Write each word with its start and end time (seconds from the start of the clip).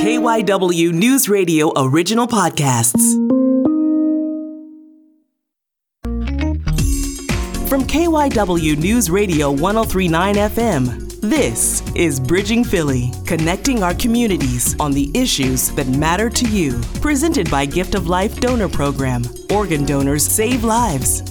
KYW 0.00 0.92
News 0.94 1.28
Radio 1.28 1.70
original 1.76 2.26
podcasts. 2.26 3.12
From 7.68 7.84
KYW 7.84 8.78
News 8.78 9.10
Radio 9.10 9.50
1039 9.50 10.36
FM, 10.36 11.20
this 11.20 11.82
is 11.94 12.18
Bridging 12.18 12.64
Philly, 12.64 13.12
connecting 13.26 13.82
our 13.82 13.92
communities 13.92 14.74
on 14.80 14.92
the 14.92 15.10
issues 15.12 15.70
that 15.72 15.86
matter 15.88 16.30
to 16.30 16.48
you. 16.48 16.80
Presented 17.02 17.50
by 17.50 17.66
Gift 17.66 17.94
of 17.94 18.06
Life 18.06 18.40
Donor 18.40 18.70
Program. 18.70 19.22
Organ 19.50 19.84
donors 19.84 20.26
save 20.26 20.64
lives. 20.64 21.22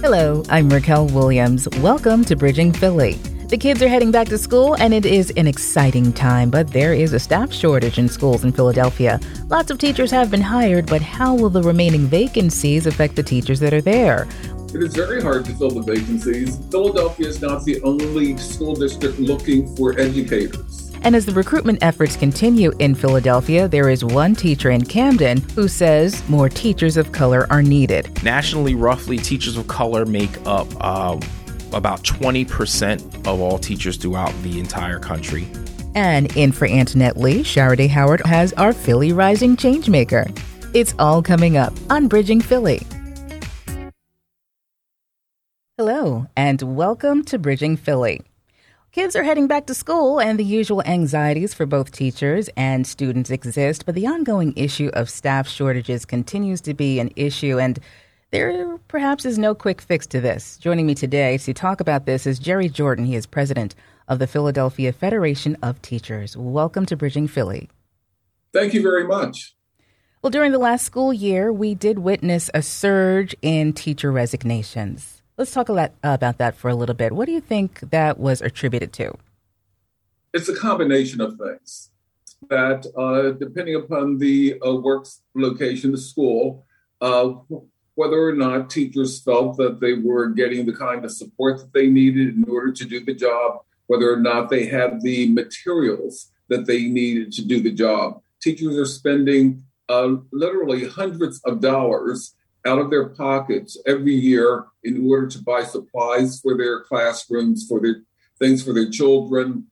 Hello, 0.00 0.42
I'm 0.48 0.70
Raquel 0.70 1.08
Williams. 1.08 1.68
Welcome 1.80 2.24
to 2.24 2.34
Bridging 2.34 2.72
Philly. 2.72 3.18
The 3.48 3.56
kids 3.56 3.80
are 3.80 3.86
heading 3.86 4.10
back 4.10 4.26
to 4.30 4.38
school, 4.38 4.74
and 4.74 4.92
it 4.92 5.06
is 5.06 5.32
an 5.36 5.46
exciting 5.46 6.12
time, 6.12 6.50
but 6.50 6.66
there 6.72 6.92
is 6.92 7.12
a 7.12 7.20
staff 7.20 7.52
shortage 7.52 7.96
in 7.96 8.08
schools 8.08 8.42
in 8.42 8.50
Philadelphia. 8.50 9.20
Lots 9.46 9.70
of 9.70 9.78
teachers 9.78 10.10
have 10.10 10.32
been 10.32 10.40
hired, 10.40 10.86
but 10.86 11.00
how 11.00 11.32
will 11.32 11.48
the 11.48 11.62
remaining 11.62 12.08
vacancies 12.08 12.88
affect 12.88 13.14
the 13.14 13.22
teachers 13.22 13.60
that 13.60 13.72
are 13.72 13.80
there? 13.80 14.26
It 14.74 14.82
is 14.82 14.96
very 14.96 15.22
hard 15.22 15.44
to 15.44 15.52
fill 15.54 15.70
the 15.70 15.80
vacancies. 15.80 16.58
Philadelphia 16.72 17.28
is 17.28 17.40
not 17.40 17.64
the 17.64 17.80
only 17.82 18.36
school 18.36 18.74
district 18.74 19.20
looking 19.20 19.76
for 19.76 19.96
educators. 19.96 20.90
And 21.02 21.14
as 21.14 21.24
the 21.24 21.32
recruitment 21.32 21.78
efforts 21.82 22.16
continue 22.16 22.72
in 22.80 22.96
Philadelphia, 22.96 23.68
there 23.68 23.88
is 23.88 24.04
one 24.04 24.34
teacher 24.34 24.70
in 24.70 24.84
Camden 24.84 25.40
who 25.54 25.68
says 25.68 26.28
more 26.28 26.48
teachers 26.48 26.96
of 26.96 27.12
color 27.12 27.46
are 27.48 27.62
needed. 27.62 28.24
Nationally, 28.24 28.74
roughly, 28.74 29.18
teachers 29.18 29.56
of 29.56 29.68
color 29.68 30.04
make 30.04 30.36
up 30.46 30.66
uh, 30.80 31.20
about 31.72 32.02
20% 32.02 33.26
of 33.26 33.40
all 33.40 33.58
teachers 33.58 33.96
throughout 33.96 34.32
the 34.42 34.58
entire 34.58 34.98
country. 34.98 35.48
And 35.94 36.34
in 36.36 36.52
for 36.52 36.66
Antoinette 36.66 37.16
Lee, 37.16 37.42
Sharaday 37.42 37.88
Howard 37.88 38.20
has 38.26 38.52
our 38.54 38.72
Philly 38.72 39.12
Rising 39.12 39.56
Changemaker. 39.56 40.30
It's 40.74 40.94
all 40.98 41.22
coming 41.22 41.56
up 41.56 41.72
on 41.88 42.08
Bridging 42.08 42.40
Philly. 42.40 42.82
Hello, 45.78 46.26
and 46.36 46.62
welcome 46.62 47.24
to 47.24 47.38
Bridging 47.38 47.76
Philly. 47.76 48.22
Kids 48.92 49.14
are 49.14 49.24
heading 49.24 49.46
back 49.46 49.66
to 49.66 49.74
school, 49.74 50.18
and 50.18 50.38
the 50.38 50.44
usual 50.44 50.82
anxieties 50.86 51.52
for 51.52 51.66
both 51.66 51.92
teachers 51.92 52.48
and 52.56 52.86
students 52.86 53.30
exist, 53.30 53.84
but 53.84 53.94
the 53.94 54.06
ongoing 54.06 54.54
issue 54.56 54.90
of 54.94 55.10
staff 55.10 55.46
shortages 55.46 56.06
continues 56.06 56.62
to 56.62 56.72
be 56.72 56.98
an 56.98 57.10
issue, 57.14 57.58
and 57.58 57.78
there 58.30 58.78
perhaps 58.88 59.24
is 59.24 59.38
no 59.38 59.54
quick 59.54 59.80
fix 59.80 60.06
to 60.08 60.20
this. 60.20 60.56
Joining 60.58 60.86
me 60.86 60.94
today 60.94 61.38
to 61.38 61.54
talk 61.54 61.80
about 61.80 62.06
this 62.06 62.26
is 62.26 62.38
Jerry 62.38 62.68
Jordan. 62.68 63.04
He 63.04 63.14
is 63.14 63.26
president 63.26 63.74
of 64.08 64.18
the 64.18 64.26
Philadelphia 64.26 64.92
Federation 64.92 65.56
of 65.62 65.80
Teachers. 65.80 66.36
Welcome 66.36 66.86
to 66.86 66.96
Bridging 66.96 67.28
Philly. 67.28 67.68
Thank 68.52 68.74
you 68.74 68.82
very 68.82 69.06
much. 69.06 69.54
Well, 70.22 70.30
during 70.30 70.50
the 70.50 70.58
last 70.58 70.84
school 70.84 71.12
year, 71.12 71.52
we 71.52 71.74
did 71.74 72.00
witness 72.00 72.50
a 72.52 72.62
surge 72.62 73.36
in 73.42 73.72
teacher 73.72 74.10
resignations. 74.10 75.22
Let's 75.36 75.52
talk 75.52 75.68
a 75.68 75.72
lot 75.72 75.92
about 76.02 76.38
that 76.38 76.56
for 76.56 76.68
a 76.68 76.74
little 76.74 76.94
bit. 76.94 77.12
What 77.12 77.26
do 77.26 77.32
you 77.32 77.40
think 77.40 77.80
that 77.90 78.18
was 78.18 78.40
attributed 78.40 78.92
to? 78.94 79.16
It's 80.32 80.48
a 80.48 80.56
combination 80.56 81.20
of 81.20 81.38
things 81.38 81.90
that, 82.48 82.86
uh, 82.96 83.38
depending 83.38 83.76
upon 83.76 84.18
the 84.18 84.60
uh, 84.66 84.74
work 84.74 85.06
location, 85.34 85.92
the 85.92 85.98
school, 85.98 86.64
uh, 87.00 87.34
whether 87.96 88.28
or 88.28 88.34
not 88.34 88.70
teachers 88.70 89.20
felt 89.20 89.56
that 89.56 89.80
they 89.80 89.94
were 89.94 90.28
getting 90.28 90.66
the 90.66 90.72
kind 90.72 91.04
of 91.04 91.10
support 91.10 91.58
that 91.58 91.72
they 91.72 91.88
needed 91.88 92.36
in 92.36 92.44
order 92.48 92.70
to 92.70 92.84
do 92.84 93.04
the 93.04 93.14
job, 93.14 93.62
whether 93.86 94.12
or 94.12 94.20
not 94.20 94.48
they 94.48 94.66
had 94.66 95.00
the 95.00 95.32
materials 95.32 96.30
that 96.48 96.66
they 96.66 96.84
needed 96.84 97.32
to 97.32 97.44
do 97.44 97.60
the 97.60 97.72
job. 97.72 98.20
Teachers 98.40 98.76
are 98.76 98.86
spending 98.86 99.64
uh, 99.88 100.16
literally 100.30 100.86
hundreds 100.86 101.40
of 101.44 101.60
dollars 101.60 102.34
out 102.66 102.78
of 102.78 102.90
their 102.90 103.08
pockets 103.08 103.78
every 103.86 104.14
year 104.14 104.66
in 104.84 105.08
order 105.08 105.26
to 105.28 105.42
buy 105.42 105.62
supplies 105.62 106.38
for 106.40 106.56
their 106.56 106.82
classrooms, 106.82 107.66
for 107.66 107.80
their 107.80 108.02
things 108.38 108.62
for 108.62 108.74
their 108.74 108.90
children. 108.90 109.66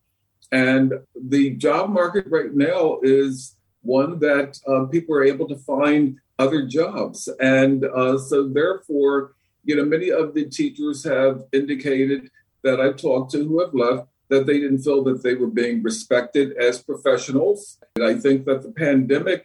And 0.51 0.95
the 1.15 1.51
job 1.56 1.91
market 1.91 2.27
right 2.29 2.55
now 2.55 3.01
is 3.03 3.56
one 3.83 4.19
that 4.21 4.59
uh, 4.67 4.87
people 4.87 5.15
are 5.15 5.25
able 5.25 5.47
to 5.49 5.56
find 5.56 6.19
other 6.39 6.67
jobs. 6.67 7.28
And 7.41 7.84
uh, 7.84 8.19
so, 8.19 8.49
therefore, 8.49 9.34
you 9.65 9.77
know, 9.77 9.84
many 9.84 10.11
of 10.11 10.34
the 10.34 10.47
teachers 10.47 11.05
have 11.05 11.43
indicated 11.53 12.31
that 12.62 12.81
I've 12.81 12.97
talked 12.97 13.33
to 13.33 13.45
who 13.45 13.61
have 13.61 13.75
left 13.75 14.09
that 14.28 14.47
they 14.47 14.59
didn't 14.59 14.83
feel 14.83 15.05
that 15.05 15.23
they 15.23 15.34
were 15.34 15.49
being 15.49 15.83
respected 15.83 16.56
as 16.56 16.83
professionals. 16.83 17.78
And 17.97 18.05
I 18.05 18.15
think 18.15 18.47
that 18.47 18.62
the 18.62 18.73
pandemic 18.73 19.43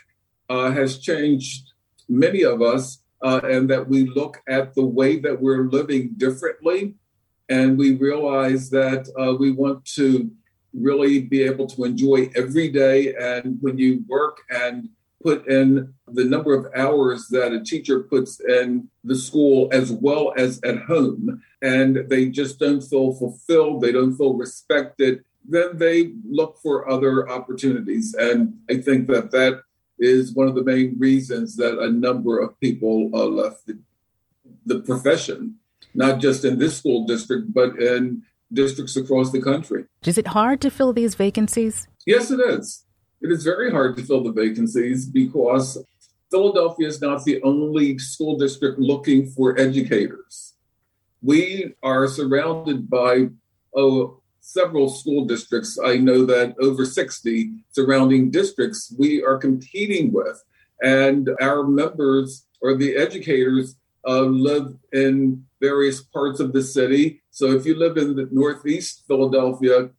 uh, 0.50 0.72
has 0.72 1.00
changed 1.00 1.72
many 2.08 2.44
of 2.44 2.62
us, 2.62 3.02
uh, 3.22 3.42
and 3.44 3.70
that 3.70 3.88
we 3.88 4.08
look 4.08 4.42
at 4.48 4.74
the 4.74 4.86
way 4.86 5.20
that 5.20 5.42
we're 5.42 5.70
living 5.70 6.14
differently. 6.18 6.96
And 7.50 7.78
we 7.78 7.96
realize 7.96 8.70
that 8.70 9.10
uh, 9.20 9.36
we 9.36 9.52
want 9.52 9.86
to 9.96 10.32
really 10.74 11.22
be 11.22 11.44
able 11.44 11.68
to 11.68 11.84
enjoy 11.84 12.30
every 12.36 12.70
day. 12.70 13.14
And 13.16 13.58
when 13.62 13.78
you 13.78 14.04
work 14.08 14.38
and 14.50 14.90
put 15.22 15.48
in 15.48 15.94
the 16.08 16.24
number 16.24 16.54
of 16.54 16.72
hours 16.74 17.28
that 17.30 17.52
a 17.52 17.64
teacher 17.64 18.00
puts 18.00 18.40
in 18.40 18.90
the 19.04 19.16
school 19.16 19.70
as 19.72 19.92
well 19.92 20.34
as 20.38 20.60
at 20.64 20.84
home, 20.84 21.42
and 21.62 22.10
they 22.10 22.30
just 22.30 22.60
don't 22.60 22.82
feel 22.82 23.14
fulfilled, 23.14 23.82
they 23.82 23.92
don't 23.92 24.16
feel 24.16 24.34
respected, 24.34 25.24
then 25.48 25.78
they 25.78 26.14
look 26.30 26.58
for 26.62 26.90
other 26.90 27.30
opportunities. 27.30 28.14
And 28.14 28.60
I 28.70 28.78
think 28.78 29.08
that 29.08 29.32
that 29.32 29.62
is 29.98 30.34
one 30.34 30.48
of 30.48 30.56
the 30.56 30.64
main 30.64 30.96
reasons 30.98 31.58
that 31.58 31.78
a 31.78 31.92
number 31.92 32.40
of 32.40 32.60
people 32.60 33.10
uh, 33.14 33.26
left 33.26 33.68
the, 33.68 33.78
the 34.66 34.80
profession, 34.80 35.56
not 35.94 36.20
just 36.20 36.46
in 36.46 36.60
this 36.60 36.78
school 36.78 37.06
district, 37.06 37.54
but 37.54 37.78
in 37.78 38.24
districts 38.52 38.96
across 38.96 39.32
the 39.32 39.42
country. 39.42 39.86
Is 40.06 40.18
it 40.18 40.28
hard 40.28 40.62
to 40.62 40.72
fill 40.72 40.94
these 40.94 41.16
vacancies? 41.16 41.88
Yes, 42.06 42.32
it 42.32 42.40
is. 42.40 42.86
It 43.22 43.32
is 43.32 43.44
very 43.44 43.70
hard 43.70 43.98
to 43.98 44.04
fill 44.04 44.24
the 44.24 44.32
vacancies 44.32 45.06
because 45.06 45.84
Philadelphia 46.32 46.88
is 46.88 47.02
not 47.02 47.24
the 47.26 47.42
only 47.42 47.98
school 47.98 48.38
district 48.38 48.80
looking 48.80 49.28
for 49.28 49.60
educators. 49.60 50.54
We 51.22 51.76
are 51.84 52.08
surrounded 52.08 52.90
by 52.90 53.30
oh, 53.76 54.22
several 54.40 54.90
school 54.90 55.26
districts. 55.26 55.78
I 55.84 55.98
know 55.98 56.26
that 56.26 56.56
over 56.62 56.86
60 56.86 57.52
surrounding 57.72 58.32
districts 58.32 58.94
we 58.98 59.22
are 59.24 59.38
competing 59.38 60.14
with. 60.14 60.42
And 60.82 61.30
our 61.42 61.64
members 61.64 62.46
or 62.62 62.76
the 62.76 62.96
educators 62.96 63.76
uh, 64.08 64.22
live 64.22 64.76
in 64.94 65.46
various 65.60 66.02
parts 66.02 66.40
of 66.40 66.54
the 66.54 66.64
city. 66.64 67.22
So 67.32 67.52
if 67.52 67.66
you 67.66 67.76
live 67.76 67.98
in 67.98 68.16
the 68.16 68.30
Northeast 68.32 69.04
Philadelphia, 69.08 69.90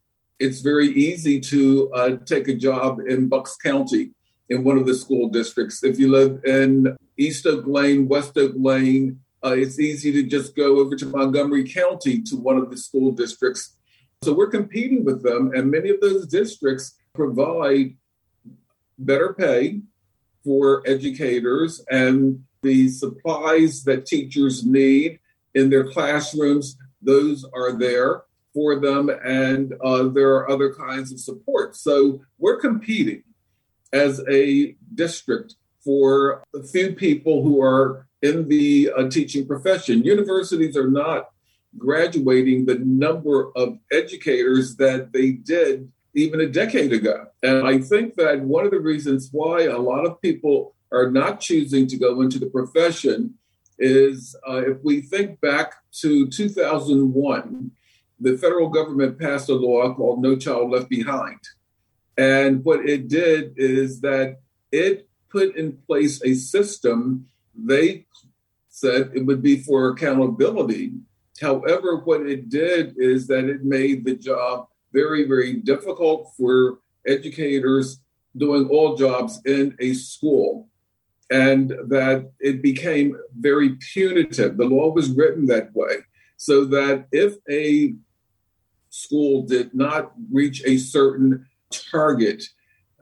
it's 0.41 0.61
very 0.61 0.87
easy 0.87 1.39
to 1.39 1.91
uh, 1.93 2.17
take 2.25 2.47
a 2.47 2.55
job 2.55 2.99
in 3.07 3.29
Bucks 3.29 3.55
County 3.57 4.09
in 4.49 4.63
one 4.63 4.75
of 4.75 4.87
the 4.87 4.95
school 4.95 5.29
districts. 5.29 5.83
If 5.83 5.99
you 5.99 6.09
live 6.09 6.43
in 6.43 6.97
East 7.15 7.45
Oak 7.45 7.67
Lane, 7.67 8.07
West 8.07 8.35
Oak 8.39 8.53
Lane, 8.55 9.19
uh, 9.45 9.53
it's 9.55 9.79
easy 9.79 10.11
to 10.13 10.23
just 10.23 10.55
go 10.55 10.79
over 10.79 10.95
to 10.95 11.05
Montgomery 11.05 11.71
County 11.71 12.23
to 12.23 12.35
one 12.35 12.57
of 12.57 12.71
the 12.71 12.77
school 12.77 13.11
districts. 13.11 13.77
So 14.23 14.33
we're 14.33 14.49
competing 14.49 15.05
with 15.05 15.21
them, 15.21 15.51
and 15.53 15.69
many 15.69 15.89
of 15.89 16.01
those 16.01 16.25
districts 16.25 16.97
provide 17.13 17.95
better 18.97 19.33
pay 19.33 19.81
for 20.43 20.81
educators 20.87 21.85
and 21.91 22.43
the 22.63 22.89
supplies 22.89 23.83
that 23.83 24.07
teachers 24.07 24.65
need 24.65 25.19
in 25.53 25.69
their 25.69 25.91
classrooms, 25.91 26.77
those 27.01 27.45
are 27.53 27.77
there 27.77 28.23
for 28.53 28.79
them, 28.79 29.09
and 29.09 29.73
uh, 29.83 30.03
there 30.09 30.29
are 30.35 30.49
other 30.49 30.73
kinds 30.73 31.11
of 31.11 31.19
support. 31.19 31.75
So 31.75 32.21
we're 32.37 32.59
competing 32.59 33.23
as 33.93 34.21
a 34.29 34.75
district 34.95 35.55
for 35.83 36.43
a 36.55 36.63
few 36.63 36.93
people 36.93 37.43
who 37.43 37.61
are 37.61 38.07
in 38.21 38.47
the 38.47 38.91
uh, 38.95 39.09
teaching 39.09 39.47
profession. 39.47 40.03
Universities 40.03 40.77
are 40.77 40.89
not 40.89 41.29
graduating 41.77 42.65
the 42.65 42.79
number 42.79 43.51
of 43.55 43.79
educators 43.91 44.75
that 44.75 45.13
they 45.13 45.31
did 45.31 45.91
even 46.13 46.41
a 46.41 46.47
decade 46.47 46.91
ago. 46.91 47.27
And 47.41 47.65
I 47.65 47.79
think 47.79 48.15
that 48.15 48.41
one 48.41 48.65
of 48.65 48.71
the 48.71 48.79
reasons 48.79 49.29
why 49.31 49.63
a 49.63 49.77
lot 49.77 50.05
of 50.05 50.21
people 50.21 50.75
are 50.91 51.09
not 51.09 51.39
choosing 51.39 51.87
to 51.87 51.97
go 51.97 52.21
into 52.21 52.37
the 52.37 52.47
profession 52.47 53.35
is 53.79 54.35
uh, 54.47 54.57
if 54.57 54.77
we 54.83 55.01
think 55.01 55.39
back 55.39 55.75
to 56.01 56.27
2001, 56.27 57.71
the 58.21 58.37
federal 58.37 58.69
government 58.69 59.19
passed 59.19 59.49
a 59.49 59.53
law 59.55 59.93
called 59.95 60.21
No 60.21 60.35
Child 60.35 60.71
Left 60.71 60.89
Behind. 60.89 61.39
And 62.17 62.63
what 62.63 62.87
it 62.87 63.07
did 63.07 63.53
is 63.57 64.01
that 64.01 64.39
it 64.71 65.09
put 65.29 65.55
in 65.55 65.77
place 65.87 66.23
a 66.23 66.35
system 66.35 67.27
they 67.55 68.05
said 68.69 69.11
it 69.15 69.25
would 69.25 69.41
be 69.41 69.57
for 69.57 69.89
accountability. 69.89 70.91
However, 71.41 71.97
what 71.97 72.21
it 72.27 72.49
did 72.49 72.95
is 72.97 73.27
that 73.27 73.45
it 73.45 73.63
made 73.63 74.05
the 74.05 74.15
job 74.15 74.67
very, 74.93 75.27
very 75.27 75.55
difficult 75.55 76.31
for 76.37 76.79
educators 77.07 78.01
doing 78.37 78.67
all 78.69 78.95
jobs 78.95 79.41
in 79.45 79.75
a 79.79 79.93
school 79.93 80.69
and 81.31 81.69
that 81.87 82.31
it 82.39 82.61
became 82.61 83.17
very 83.39 83.77
punitive. 83.93 84.57
The 84.57 84.65
law 84.65 84.91
was 84.91 85.09
written 85.09 85.47
that 85.47 85.73
way 85.73 85.97
so 86.37 86.65
that 86.65 87.07
if 87.11 87.35
a 87.49 87.95
school 88.91 89.41
did 89.41 89.73
not 89.73 90.11
reach 90.31 90.61
a 90.65 90.77
certain 90.77 91.47
target 91.91 92.43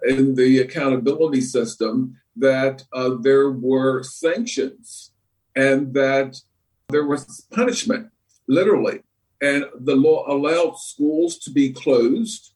in 0.07 0.35
the 0.35 0.59
accountability 0.59 1.41
system, 1.41 2.15
that 2.37 2.85
uh, 2.93 3.15
there 3.21 3.51
were 3.51 4.01
sanctions 4.01 5.11
and 5.55 5.93
that 5.93 6.39
there 6.87 7.05
was 7.05 7.45
punishment, 7.51 8.09
literally. 8.47 9.01
And 9.41 9.65
the 9.77 9.95
law 9.95 10.25
allowed 10.31 10.77
schools 10.77 11.37
to 11.39 11.51
be 11.51 11.73
closed 11.73 12.53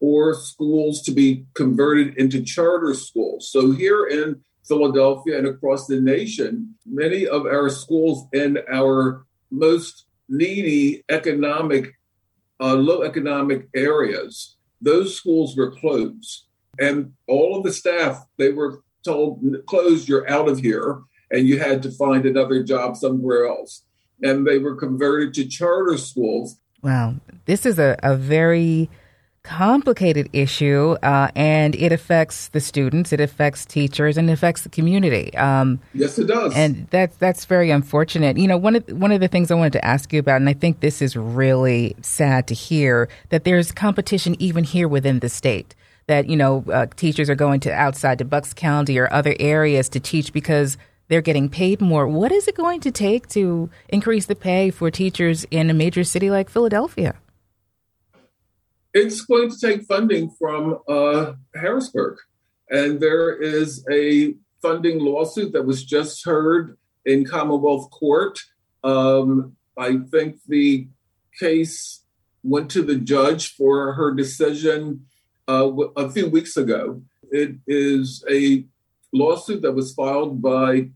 or 0.00 0.34
schools 0.34 1.00
to 1.02 1.12
be 1.12 1.46
converted 1.54 2.16
into 2.18 2.42
charter 2.42 2.92
schools. 2.92 3.50
So 3.50 3.70
here 3.70 4.06
in 4.06 4.42
Philadelphia 4.66 5.38
and 5.38 5.46
across 5.46 5.86
the 5.86 6.00
nation, 6.00 6.74
many 6.84 7.26
of 7.26 7.46
our 7.46 7.70
schools 7.70 8.26
in 8.32 8.58
our 8.70 9.24
most 9.50 10.06
needy 10.28 11.04
economic, 11.08 11.94
uh, 12.62 12.74
low 12.74 13.02
economic 13.02 13.68
areas, 13.74 14.56
those 14.80 15.16
schools 15.16 15.56
were 15.56 15.72
closed. 15.72 16.46
And 16.80 17.12
all 17.28 17.56
of 17.58 17.64
the 17.64 17.72
staff, 17.72 18.24
they 18.38 18.52
were 18.52 18.82
told, 19.04 19.44
closed, 19.66 20.08
you're 20.08 20.30
out 20.30 20.48
of 20.48 20.60
here. 20.60 21.02
And 21.30 21.48
you 21.48 21.58
had 21.58 21.82
to 21.82 21.90
find 21.90 22.24
another 22.24 22.62
job 22.62 22.96
somewhere 22.96 23.46
else. 23.46 23.84
And 24.22 24.46
they 24.46 24.58
were 24.58 24.76
converted 24.76 25.34
to 25.34 25.48
charter 25.48 25.98
schools. 25.98 26.58
Wow. 26.82 27.16
This 27.46 27.66
is 27.66 27.78
a, 27.78 27.98
a 28.02 28.16
very 28.16 28.88
complicated 29.42 30.28
issue, 30.32 30.96
uh, 31.02 31.28
and 31.34 31.74
it 31.74 31.92
affects 31.92 32.48
the 32.48 32.60
students, 32.60 33.12
it 33.12 33.20
affects 33.20 33.66
teachers, 33.66 34.16
and 34.16 34.30
it 34.30 34.32
affects 34.32 34.62
the 34.62 34.68
community. 34.68 35.34
Um, 35.36 35.80
yes, 35.94 36.18
it 36.18 36.26
does, 36.26 36.54
and 36.54 36.86
that's 36.90 37.16
that's 37.16 37.44
very 37.44 37.70
unfortunate. 37.70 38.36
You 38.36 38.48
know, 38.48 38.56
one 38.56 38.76
of 38.76 38.88
one 38.88 39.12
of 39.12 39.20
the 39.20 39.28
things 39.28 39.50
I 39.50 39.54
wanted 39.54 39.74
to 39.74 39.84
ask 39.84 40.12
you 40.12 40.20
about, 40.20 40.36
and 40.36 40.48
I 40.48 40.52
think 40.52 40.80
this 40.80 41.02
is 41.02 41.16
really 41.16 41.96
sad 42.02 42.46
to 42.48 42.54
hear 42.54 43.08
that 43.30 43.44
there's 43.44 43.72
competition 43.72 44.36
even 44.38 44.64
here 44.64 44.88
within 44.88 45.18
the 45.18 45.28
state. 45.28 45.74
That 46.06 46.28
you 46.28 46.36
know, 46.36 46.64
uh, 46.72 46.86
teachers 46.96 47.30
are 47.30 47.34
going 47.34 47.60
to 47.60 47.72
outside 47.72 48.18
to 48.18 48.24
Bucks 48.24 48.52
County 48.52 48.98
or 48.98 49.12
other 49.12 49.34
areas 49.38 49.88
to 49.90 50.00
teach 50.00 50.32
because 50.32 50.76
they're 51.08 51.20
getting 51.20 51.48
paid 51.48 51.80
more. 51.80 52.06
What 52.08 52.32
is 52.32 52.48
it 52.48 52.56
going 52.56 52.80
to 52.80 52.90
take 52.90 53.28
to 53.30 53.70
increase 53.88 54.26
the 54.26 54.34
pay 54.34 54.70
for 54.70 54.90
teachers 54.90 55.44
in 55.50 55.68
a 55.68 55.74
major 55.74 56.04
city 56.04 56.30
like 56.30 56.48
Philadelphia? 56.48 57.14
It's 58.94 59.22
going 59.22 59.50
to 59.50 59.58
take 59.58 59.84
funding 59.84 60.30
from 60.38 60.78
uh, 60.88 61.32
Harrisburg. 61.54 62.18
And 62.70 63.00
there 63.00 63.32
is 63.34 63.84
a 63.90 64.34
funding 64.60 65.00
lawsuit 65.00 65.52
that 65.52 65.66
was 65.66 65.84
just 65.84 66.24
heard 66.24 66.78
in 67.04 67.24
Commonwealth 67.24 67.90
Court. 67.90 68.38
Um, 68.84 69.56
I 69.76 69.98
think 70.10 70.36
the 70.46 70.88
case 71.38 72.04
went 72.42 72.70
to 72.70 72.82
the 72.82 72.96
judge 72.96 73.54
for 73.54 73.94
her 73.94 74.12
decision 74.12 75.06
uh, 75.48 75.70
a 75.96 76.10
few 76.10 76.28
weeks 76.28 76.56
ago. 76.56 77.02
It 77.30 77.56
is 77.66 78.24
a 78.30 78.64
lawsuit 79.12 79.62
that 79.62 79.72
was 79.72 79.94
filed 79.94 80.42
by 80.42 80.90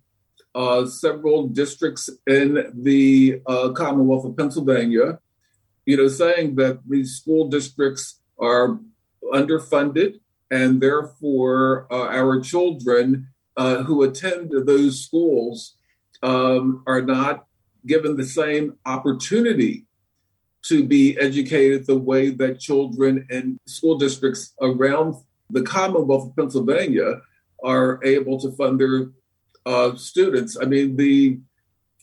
uh, 0.54 0.86
several 0.86 1.48
districts 1.48 2.08
in 2.26 2.72
the 2.74 3.40
uh, 3.46 3.70
Commonwealth 3.70 4.24
of 4.24 4.36
Pennsylvania 4.36 5.18
you 5.86 5.96
know, 5.96 6.08
saying 6.08 6.56
that 6.56 6.80
these 6.86 7.16
school 7.16 7.48
districts 7.48 8.20
are 8.38 8.78
underfunded 9.32 10.20
and 10.50 10.80
therefore 10.80 11.86
uh, 11.90 12.08
our 12.08 12.40
children 12.40 13.28
uh, 13.56 13.82
who 13.84 14.02
attend 14.02 14.52
those 14.66 15.04
schools 15.04 15.76
um, 16.22 16.82
are 16.86 17.00
not 17.00 17.46
given 17.86 18.16
the 18.16 18.24
same 18.24 18.74
opportunity 18.84 19.86
to 20.62 20.84
be 20.84 21.16
educated 21.18 21.86
the 21.86 21.96
way 21.96 22.30
that 22.30 22.58
children 22.58 23.26
in 23.30 23.58
school 23.66 23.96
districts 23.96 24.52
around 24.60 25.14
the 25.50 25.62
Commonwealth 25.62 26.30
of 26.30 26.36
Pennsylvania 26.36 27.20
are 27.62 28.00
able 28.04 28.38
to 28.40 28.50
fund 28.52 28.80
their 28.80 29.10
uh, 29.64 29.94
students. 29.94 30.56
I 30.60 30.64
mean, 30.64 30.96
the 30.96 31.38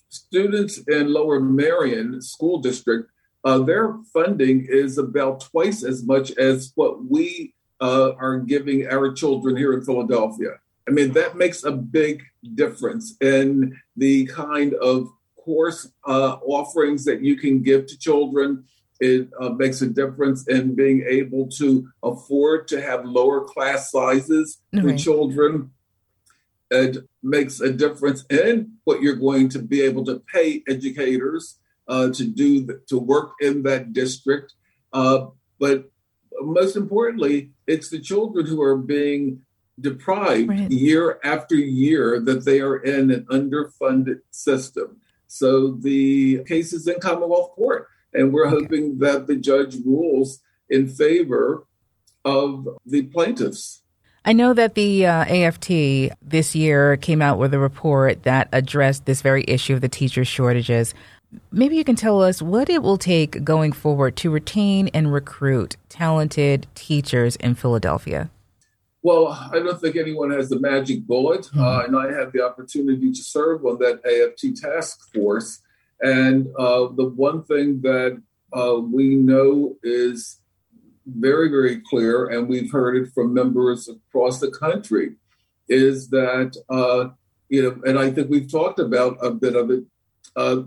students 0.08 0.78
in 0.88 1.12
Lower 1.12 1.42
Merion 1.42 2.22
School 2.22 2.60
District 2.60 3.10
uh, 3.44 3.60
their 3.60 3.95
funding 4.13 4.66
is 4.69 4.98
about 4.98 5.42
twice 5.42 5.84
as 5.84 6.04
much 6.04 6.31
as 6.31 6.72
what 6.75 7.06
we 7.06 7.54
uh, 7.81 8.13
are 8.18 8.40
giving 8.40 8.88
our 8.88 9.12
children 9.12 9.57
here 9.57 9.74
in 9.74 9.84
Philadelphia. 9.84 10.60
I 10.88 10.92
mean, 10.92 11.13
that 11.13 11.36
makes 11.36 11.63
a 11.63 11.72
big 11.72 12.24
difference 12.56 13.15
in 13.22 13.79
the 13.96 14.25
kind 14.27 14.74
of 14.75 15.10
course 15.36 15.89
uh, 16.08 16.38
offerings 16.46 17.03
that 17.06 17.22
you 17.22 17.36
can 17.36 17.62
give 17.62 17.88
to 17.88 17.98
children. 17.98 18.65
It 19.00 19.29
uh, 19.39 19.50
makes 19.50 19.82
a 19.82 19.88
difference 19.88 20.48
in 20.48 20.75
being 20.75 21.06
able 21.08 21.48
to 21.58 21.89
afford 22.01 22.68
to 22.70 22.82
have 22.82 23.06
lower 23.06 23.44
class 23.44 23.91
sizes 23.91 24.62
right. 24.72 24.84
for 24.84 24.98
children. 24.98 25.72
It 26.72 26.98
makes 27.22 27.60
a 27.60 27.72
difference 27.72 28.25
in 28.29 28.74
what 28.86 29.01
you're 29.01 29.15
going 29.15 29.50
to 29.50 29.60
be 29.60 29.82
able 29.82 30.06
to 30.06 30.22
pay 30.34 30.63
educators 30.68 31.60
uh, 31.88 32.10
to 32.12 32.25
do 32.25 32.80
to 32.88 32.98
work 32.98 33.34
in 33.40 33.63
that 33.63 33.94
district. 33.94 34.54
Uh, 34.92 35.28
but 35.60 35.90
most 36.42 36.75
importantly, 36.75 37.52
it's 37.68 37.90
the 37.90 38.00
children 38.00 38.46
who 38.46 38.62
are 38.62 38.78
being 38.78 39.42
deprived 39.80 40.50
right. 40.50 40.72
year 40.72 41.20
after 41.24 41.56
year 41.56 42.20
that 42.20 42.46
they 42.46 42.62
are 42.62 42.78
in 42.78 43.12
an 43.12 43.25
underfunded 43.30 44.20
system. 44.32 44.98
So 45.28 45.72
the 45.72 46.44
case 46.46 46.74
is 46.74 46.88
in 46.88 47.00
Commonwealth 47.00 47.52
Court, 47.52 47.88
and 48.13 48.32
we're 48.32 48.50
hoping 48.50 49.00
that 49.00 49.25
the 49.25 49.36
judge 49.36 49.75
rules 49.84 50.40
in 50.70 50.88
favor 50.88 51.66
of 52.24 52.68
the 52.86 53.04
plaintiffs. 53.04 53.82
I 54.25 54.34
know 54.34 54.54
that 54.54 54.75
the 54.75 55.06
uh, 55.06 55.25
AFT 55.25 56.16
this 56.22 56.56
year 56.56 56.96
came 56.98 57.22
out 57.22 57.40
with 57.40 57.54
a 57.54 57.60
report 57.60 58.24
that 58.24 58.48
addressed 58.54 59.06
this 59.06 59.22
very 59.22 59.44
issue 59.48 59.74
of 59.74 59.82
the 59.82 59.90
teacher 59.90 60.24
shortages. 60.24 60.94
Maybe 61.52 61.75
you 61.75 61.84
can 61.84 61.96
tell 61.96 62.22
us 62.22 62.42
what 62.42 62.70
it 62.70 62.84
will 62.84 62.98
take 62.98 63.44
going 63.44 63.72
forward 63.72 64.16
to 64.18 64.30
retain 64.30 64.88
and 64.90 65.12
recruit 65.12 65.78
talented 65.90 66.68
teachers 66.75 67.36
in 67.38 67.56
Philadelphia. 67.56 68.30
Well, 69.02 69.28
I 69.52 69.60
don't 69.60 69.80
think 69.82 69.98
anyone 69.98 70.32
has 70.32 70.50
the 70.50 70.60
magic 70.60 71.06
bullet, 71.06 71.42
mm-hmm. 71.42 71.62
uh, 71.62 71.82
and 71.82 71.96
I 71.96 72.18
had 72.18 72.32
the 72.32 72.42
opportunity 72.42 73.12
to 73.12 73.24
serve 73.24 73.66
on 73.66 73.80
that 73.80 74.00
AFT 74.06 74.62
task 74.62 75.13
force. 75.13 75.60
And 76.02 76.48
uh, 76.58 76.88
the 76.88 77.12
one 77.16 77.44
thing 77.44 77.82
that 77.82 78.22
uh, 78.54 78.80
we 78.80 79.16
know 79.16 79.75
is 79.84 80.40
very, 81.06 81.50
very 81.50 81.82
clear, 81.82 82.28
and 82.28 82.48
we've 82.48 82.72
heard 82.72 82.96
it 82.96 83.12
from 83.13 83.34
members 83.34 83.90
across 83.90 84.40
the 84.40 84.52
country, 84.52 85.16
is 85.68 86.10
that, 86.10 86.56
uh, 86.70 87.10
you 87.50 87.62
know, 87.62 87.82
and 87.86 88.00
I 88.00 88.10
think 88.10 88.30
we've 88.30 88.50
talked 88.50 88.80
about 88.80 89.18
a 89.22 89.32
bit 89.32 89.56
of 89.56 89.70
it 89.70 89.84
uh, 90.36 90.62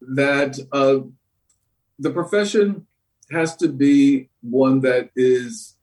that 0.00 0.58
uh, 0.72 1.00
the 1.98 2.10
profession 2.10 2.86
has 3.30 3.56
to 3.56 3.68
be 3.68 4.28
one 4.42 4.80
that 4.80 5.10
is 5.16 5.76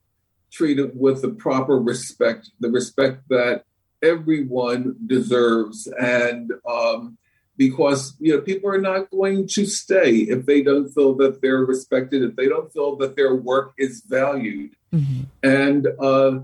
treated 0.51 0.97
with 0.97 1.21
the 1.21 1.29
proper 1.29 1.79
respect, 1.79 2.49
the 2.59 2.69
respect 2.69 3.23
that 3.29 3.65
everyone 4.01 4.95
deserves. 5.05 5.87
And 5.99 6.51
um, 6.67 7.17
because 7.57 8.15
you 8.19 8.33
know 8.33 8.41
people 8.41 8.69
are 8.69 8.81
not 8.81 9.09
going 9.11 9.47
to 9.47 9.65
stay 9.65 10.11
if 10.11 10.45
they 10.45 10.61
don't 10.61 10.89
feel 10.89 11.15
that 11.15 11.41
they're 11.41 11.65
respected, 11.65 12.23
if 12.23 12.35
they 12.35 12.47
don't 12.47 12.71
feel 12.71 12.95
that 12.97 13.15
their 13.15 13.35
work 13.35 13.73
is 13.77 14.03
valued, 14.07 14.75
mm-hmm. 14.93 15.23
and 15.43 15.87
uh, 15.99 16.39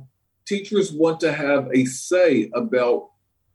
teachers 0.45 0.91
want 0.91 1.19
to 1.21 1.33
have 1.33 1.69
a 1.73 1.85
say 1.85 2.49
about 2.53 3.09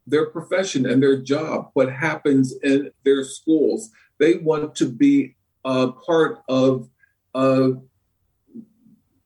their 0.06 0.26
profession 0.26 0.86
and 0.86 1.02
their 1.02 1.20
job, 1.20 1.70
what 1.72 1.90
happens 1.90 2.54
in 2.62 2.90
their 3.04 3.24
schools. 3.24 3.90
They 4.18 4.34
want 4.36 4.74
to 4.76 4.88
be 4.88 5.36
a 5.64 5.92
part 5.92 6.38
of 6.48 6.88
uh, 7.34 7.70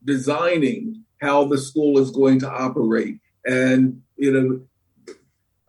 designing 0.04 1.04
how 1.20 1.44
the 1.44 1.59
school 1.59 1.99
is 1.99 2.11
going 2.11 2.40
to 2.40 2.50
operate, 2.50 3.18
and 3.44 4.02
you 4.16 4.32
know. 4.32 4.61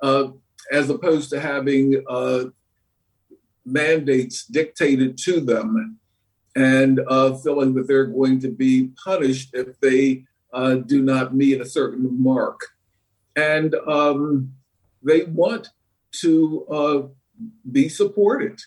Uh, 0.01 0.31
as 0.71 0.89
opposed 0.89 1.29
to 1.29 1.39
having 1.39 2.01
uh, 2.09 2.45
mandates 3.65 4.45
dictated 4.45 5.17
to 5.17 5.41
them 5.41 5.99
and 6.55 7.01
uh, 7.07 7.35
feeling 7.37 7.73
that 7.73 7.87
they're 7.87 8.05
going 8.05 8.39
to 8.39 8.49
be 8.49 8.89
punished 9.03 9.51
if 9.53 9.79
they 9.79 10.23
uh, 10.53 10.75
do 10.75 11.01
not 11.01 11.35
meet 11.35 11.61
a 11.61 11.65
certain 11.65 12.21
mark. 12.21 12.59
And 13.35 13.75
um, 13.87 14.53
they 15.03 15.23
want 15.23 15.69
to 16.21 17.13
be 17.71 17.87
supported. 17.87 18.59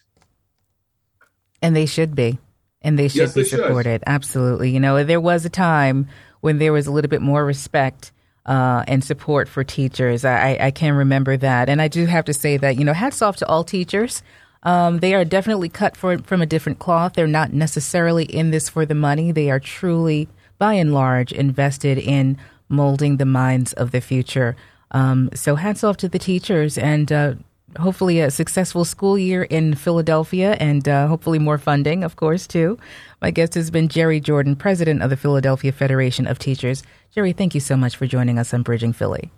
And 1.64 1.74
they 1.74 1.86
should 1.86 2.14
be. 2.14 2.38
And 2.82 2.98
they 2.98 3.08
should 3.08 3.20
yes, 3.20 3.34
be 3.34 3.42
they 3.42 3.48
supported. 3.48 4.00
Should. 4.00 4.02
Absolutely. 4.06 4.70
You 4.70 4.80
know, 4.80 5.02
there 5.04 5.20
was 5.20 5.44
a 5.44 5.50
time 5.50 6.08
when 6.40 6.58
there 6.58 6.72
was 6.72 6.86
a 6.86 6.92
little 6.92 7.08
bit 7.08 7.22
more 7.22 7.44
respect 7.44 8.12
uh, 8.46 8.84
and 8.86 9.02
support 9.02 9.48
for 9.48 9.64
teachers. 9.64 10.24
I, 10.24 10.58
I 10.60 10.70
can 10.70 10.94
remember 10.94 11.36
that. 11.38 11.68
And 11.70 11.80
I 11.80 11.88
do 11.88 12.04
have 12.04 12.26
to 12.26 12.34
say 12.34 12.58
that, 12.58 12.76
you 12.76 12.84
know, 12.84 12.92
hats 12.92 13.22
off 13.22 13.36
to 13.36 13.46
all 13.46 13.64
teachers. 13.64 14.22
Um, 14.62 14.98
they 14.98 15.14
are 15.14 15.24
definitely 15.24 15.68
cut 15.70 15.96
for, 15.96 16.18
from 16.18 16.42
a 16.42 16.46
different 16.46 16.78
cloth. 16.78 17.14
They're 17.14 17.26
not 17.26 17.52
necessarily 17.52 18.24
in 18.24 18.50
this 18.50 18.68
for 18.68 18.84
the 18.84 18.94
money. 18.94 19.32
They 19.32 19.50
are 19.50 19.60
truly, 19.60 20.28
by 20.58 20.74
and 20.74 20.92
large, 20.92 21.32
invested 21.32 21.98
in 21.98 22.36
molding 22.68 23.16
the 23.16 23.26
minds 23.26 23.72
of 23.72 23.90
the 23.90 24.00
future. 24.00 24.56
Um, 24.90 25.30
so 25.34 25.56
hats 25.56 25.82
off 25.82 25.96
to 25.98 26.08
the 26.08 26.18
teachers 26.18 26.78
and 26.78 27.10
uh, 27.10 27.34
hopefully 27.78 28.20
a 28.20 28.30
successful 28.30 28.84
school 28.84 29.18
year 29.18 29.44
in 29.44 29.74
Philadelphia 29.74 30.56
and 30.60 30.88
uh, 30.88 31.06
hopefully 31.06 31.38
more 31.38 31.58
funding, 31.58 32.04
of 32.04 32.16
course, 32.16 32.46
too. 32.46 32.78
My 33.20 33.30
guest 33.30 33.54
has 33.54 33.70
been 33.70 33.88
Jerry 33.88 34.20
Jordan, 34.20 34.56
president 34.56 35.02
of 35.02 35.10
the 35.10 35.16
Philadelphia 35.16 35.72
Federation 35.72 36.26
of 36.26 36.38
Teachers. 36.38 36.82
Jerry, 37.14 37.32
thank 37.32 37.54
you 37.54 37.60
so 37.60 37.76
much 37.76 37.96
for 37.96 38.06
joining 38.06 38.38
us 38.38 38.52
on 38.52 38.62
Bridging 38.62 38.92
Philly. 38.92 39.30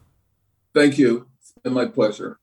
Thank 0.75 0.99
you. 0.99 1.27
It's 1.41 1.53
been 1.63 1.73
my 1.73 1.87
pleasure. 1.87 2.39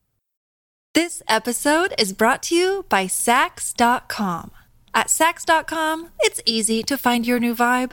This 0.94 1.22
episode 1.28 1.92
is 1.98 2.12
brought 2.12 2.42
to 2.44 2.54
you 2.54 2.84
by 2.88 3.06
Saks.com. 3.06 4.52
At 4.94 5.08
Saks.com, 5.08 6.10
it's 6.20 6.40
easy 6.46 6.84
to 6.84 6.96
find 6.96 7.26
your 7.26 7.40
new 7.40 7.54
vibe. 7.54 7.92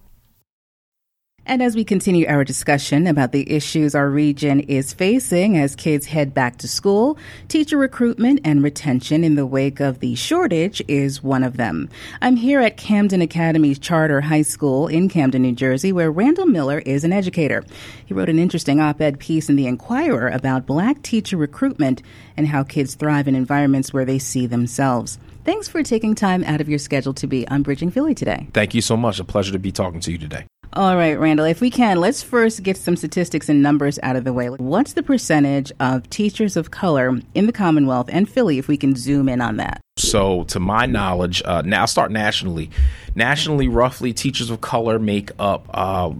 And 1.43 1.63
as 1.63 1.75
we 1.75 1.83
continue 1.83 2.27
our 2.27 2.43
discussion 2.43 3.07
about 3.07 3.31
the 3.31 3.51
issues 3.51 3.95
our 3.95 4.09
region 4.09 4.59
is 4.59 4.93
facing 4.93 5.57
as 5.57 5.75
kids 5.75 6.05
head 6.05 6.35
back 6.35 6.57
to 6.59 6.67
school, 6.67 7.17
teacher 7.47 7.77
recruitment 7.77 8.41
and 8.45 8.63
retention 8.63 9.23
in 9.23 9.35
the 9.35 9.45
wake 9.45 9.79
of 9.79 9.99
the 9.99 10.13
shortage 10.13 10.83
is 10.87 11.23
one 11.23 11.43
of 11.43 11.57
them. 11.57 11.89
I'm 12.21 12.35
here 12.35 12.61
at 12.61 12.77
Camden 12.77 13.21
Academy 13.21 13.73
Charter 13.73 14.21
High 14.21 14.43
School 14.43 14.87
in 14.87 15.09
Camden, 15.09 15.41
New 15.41 15.53
Jersey, 15.53 15.91
where 15.91 16.11
Randall 16.11 16.45
Miller 16.45 16.79
is 16.79 17.03
an 17.03 17.11
educator. 17.11 17.65
He 18.05 18.13
wrote 18.13 18.29
an 18.29 18.39
interesting 18.39 18.79
op 18.79 19.01
ed 19.01 19.19
piece 19.19 19.49
in 19.49 19.55
The 19.55 19.67
Inquirer 19.67 20.29
about 20.29 20.67
black 20.67 21.01
teacher 21.01 21.37
recruitment 21.37 22.03
and 22.37 22.47
how 22.47 22.63
kids 22.63 22.93
thrive 22.93 23.27
in 23.27 23.35
environments 23.35 23.91
where 23.91 24.05
they 24.05 24.19
see 24.19 24.45
themselves. 24.45 25.17
Thanks 25.43 25.67
for 25.67 25.81
taking 25.81 26.13
time 26.13 26.43
out 26.43 26.61
of 26.61 26.69
your 26.69 26.79
schedule 26.79 27.15
to 27.15 27.25
be 27.25 27.47
on 27.47 27.63
Bridging 27.63 27.89
Philly 27.89 28.13
today. 28.13 28.47
Thank 28.53 28.75
you 28.75 28.81
so 28.81 28.95
much. 28.95 29.19
A 29.19 29.23
pleasure 29.23 29.51
to 29.51 29.59
be 29.59 29.71
talking 29.71 29.99
to 30.01 30.11
you 30.11 30.19
today. 30.19 30.45
All 30.73 30.95
right, 30.95 31.19
Randall, 31.19 31.47
if 31.47 31.59
we 31.59 31.69
can, 31.69 31.99
let's 31.99 32.23
first 32.23 32.63
get 32.63 32.77
some 32.77 32.95
statistics 32.95 33.49
and 33.49 33.61
numbers 33.61 33.99
out 34.03 34.15
of 34.15 34.23
the 34.23 34.31
way. 34.31 34.47
What's 34.47 34.93
the 34.93 35.03
percentage 35.03 35.69
of 35.81 36.09
teachers 36.09 36.55
of 36.55 36.71
color 36.71 37.19
in 37.35 37.45
the 37.45 37.51
Commonwealth 37.51 38.09
and 38.09 38.29
Philly, 38.29 38.57
if 38.57 38.69
we 38.69 38.77
can 38.77 38.95
zoom 38.95 39.27
in 39.27 39.41
on 39.41 39.57
that? 39.57 39.81
So, 39.97 40.45
to 40.45 40.61
my 40.61 40.85
knowledge, 40.85 41.43
uh, 41.43 41.61
now 41.63 41.81
I'll 41.81 41.87
start 41.87 42.09
nationally. 42.09 42.69
Nationally, 43.15 43.67
roughly, 43.67 44.13
teachers 44.13 44.49
of 44.49 44.61
color 44.61 44.97
make 44.97 45.31
up 45.39 45.67
uh, 45.73 46.13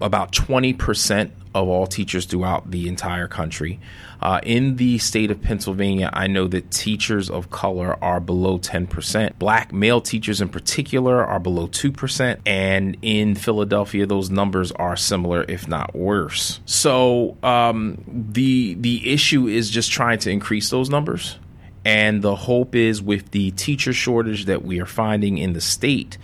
about 0.00 0.30
20% 0.30 1.32
of 1.52 1.66
all 1.66 1.88
teachers 1.88 2.26
throughout 2.26 2.70
the 2.70 2.86
entire 2.86 3.26
country. 3.26 3.80
Uh, 4.20 4.40
in 4.42 4.76
the 4.76 4.98
state 4.98 5.30
of 5.30 5.40
Pennsylvania, 5.42 6.10
I 6.12 6.26
know 6.26 6.46
that 6.48 6.70
teachers 6.70 7.30
of 7.30 7.50
color 7.50 8.02
are 8.02 8.20
below 8.20 8.58
10%. 8.58 9.38
Black 9.38 9.72
male 9.72 10.00
teachers, 10.00 10.40
in 10.40 10.48
particular, 10.48 11.24
are 11.24 11.38
below 11.38 11.68
2%. 11.68 12.38
And 12.46 12.96
in 13.02 13.34
Philadelphia, 13.34 14.06
those 14.06 14.30
numbers 14.30 14.72
are 14.72 14.96
similar, 14.96 15.44
if 15.48 15.68
not 15.68 15.94
worse. 15.94 16.60
So 16.64 17.36
um, 17.42 18.02
the 18.08 18.74
the 18.74 19.12
issue 19.12 19.46
is 19.46 19.70
just 19.70 19.90
trying 19.90 20.18
to 20.20 20.30
increase 20.30 20.70
those 20.70 20.90
numbers. 20.90 21.38
And 21.84 22.20
the 22.20 22.34
hope 22.34 22.74
is 22.74 23.00
with 23.00 23.30
the 23.30 23.52
teacher 23.52 23.92
shortage 23.92 24.46
that 24.46 24.64
we 24.64 24.80
are 24.80 24.86
finding 24.86 25.38
in 25.38 25.52
the 25.52 25.60
state 25.60 26.18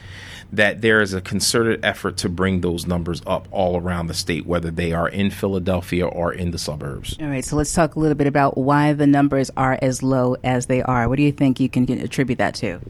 that 0.53 0.83
there 0.83 1.01
is 1.01 1.15
a 1.15 1.21
concerted 1.21 1.83
effort 1.83 2.19
to 2.19 2.29
bring 2.29 2.61
those 2.61 2.87
numbers 2.87 3.23
up 3.27 3.49
all 3.51 3.81
around 3.81 4.07
the 4.07 4.15
state, 4.15 4.47
whether 4.47 4.71
they 4.71 4.93
are 4.93 5.09
in 5.09 5.31
Philadelphia 5.31 6.07
or 6.07 6.33
in 6.33 6.51
the 6.51 6.59
suburbs. 6.59 7.17
All 7.21 7.27
right, 7.27 7.45
so 7.45 7.57
let's 7.57 7.73
talk 7.73 7.97
a 7.97 7.99
little 7.99 8.15
bit 8.15 8.27
about 8.27 8.59
why 8.59 8.93
the 8.93 9.07
numbers 9.07 9.51
are 9.57 9.79
as 9.81 10.03
low 10.03 10.37
as 10.45 10.67
they 10.67 10.83
are. 10.83 11.09
What 11.09 11.17
do 11.17 11.23
you 11.23 11.33
think 11.33 11.59
you 11.59 11.71
can 11.71 11.91
attribute 11.91 12.39
that 12.39 12.55
to? 12.57 12.81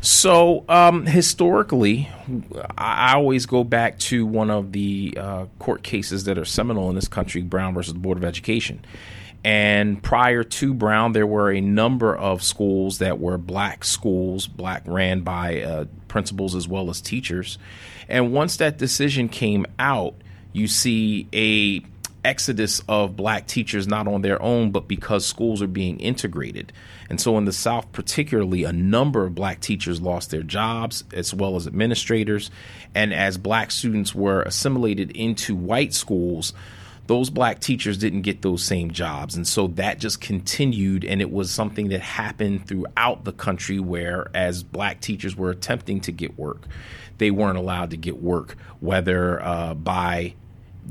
So, 0.00 0.64
um, 0.68 1.06
historically, 1.06 2.08
I 2.78 3.14
always 3.14 3.46
go 3.46 3.64
back 3.64 3.98
to 4.00 4.24
one 4.24 4.48
of 4.48 4.72
the 4.72 5.14
uh, 5.18 5.46
court 5.58 5.82
cases 5.82 6.24
that 6.24 6.38
are 6.38 6.44
seminal 6.44 6.88
in 6.88 6.94
this 6.94 7.08
country 7.08 7.42
Brown 7.42 7.74
versus 7.74 7.94
the 7.94 7.98
Board 7.98 8.16
of 8.16 8.24
Education. 8.24 8.80
And 9.44 10.02
prior 10.02 10.42
to 10.42 10.74
Brown, 10.74 11.12
there 11.12 11.26
were 11.26 11.52
a 11.52 11.60
number 11.60 12.14
of 12.14 12.42
schools 12.42 12.98
that 12.98 13.20
were 13.20 13.38
black 13.38 13.84
schools, 13.84 14.46
black 14.46 14.82
ran 14.86 15.20
by 15.20 15.62
uh, 15.62 15.84
principals 16.08 16.54
as 16.54 16.66
well 16.66 16.90
as 16.90 17.00
teachers. 17.00 17.58
And 18.08 18.32
once 18.32 18.56
that 18.56 18.78
decision 18.78 19.28
came 19.28 19.66
out, 19.78 20.14
you 20.52 20.66
see 20.66 21.28
a 21.32 21.82
exodus 22.24 22.82
of 22.88 23.16
black 23.16 23.46
teachers 23.46 23.86
not 23.86 24.08
on 24.08 24.22
their 24.22 24.42
own 24.42 24.72
but 24.72 24.88
because 24.88 25.24
schools 25.24 25.62
are 25.62 25.68
being 25.68 26.00
integrated 26.00 26.72
and 27.08 27.20
so 27.20 27.38
in 27.38 27.44
the 27.44 27.52
south 27.52 27.90
particularly 27.92 28.64
a 28.64 28.72
number 28.72 29.24
of 29.24 29.36
black 29.36 29.60
teachers 29.60 30.00
lost 30.00 30.30
their 30.30 30.42
jobs 30.42 31.04
as 31.12 31.32
well 31.32 31.54
as 31.54 31.66
administrators 31.66 32.50
and 32.92 33.14
as 33.14 33.38
black 33.38 33.70
students 33.70 34.16
were 34.16 34.42
assimilated 34.42 35.12
into 35.12 35.54
white 35.54 35.94
schools 35.94 36.52
those 37.08 37.30
black 37.30 37.58
teachers 37.58 37.96
didn't 37.96 38.20
get 38.20 38.42
those 38.42 38.62
same 38.62 38.90
jobs. 38.90 39.34
And 39.34 39.48
so 39.48 39.68
that 39.68 39.98
just 39.98 40.20
continued. 40.20 41.06
And 41.06 41.22
it 41.22 41.32
was 41.32 41.50
something 41.50 41.88
that 41.88 42.02
happened 42.02 42.68
throughout 42.68 43.24
the 43.24 43.32
country 43.32 43.80
where, 43.80 44.28
as 44.34 44.62
black 44.62 45.00
teachers 45.00 45.34
were 45.34 45.50
attempting 45.50 46.00
to 46.02 46.12
get 46.12 46.38
work, 46.38 46.68
they 47.16 47.30
weren't 47.30 47.56
allowed 47.56 47.90
to 47.90 47.96
get 47.96 48.22
work, 48.22 48.56
whether 48.80 49.42
uh, 49.42 49.72
by 49.72 50.34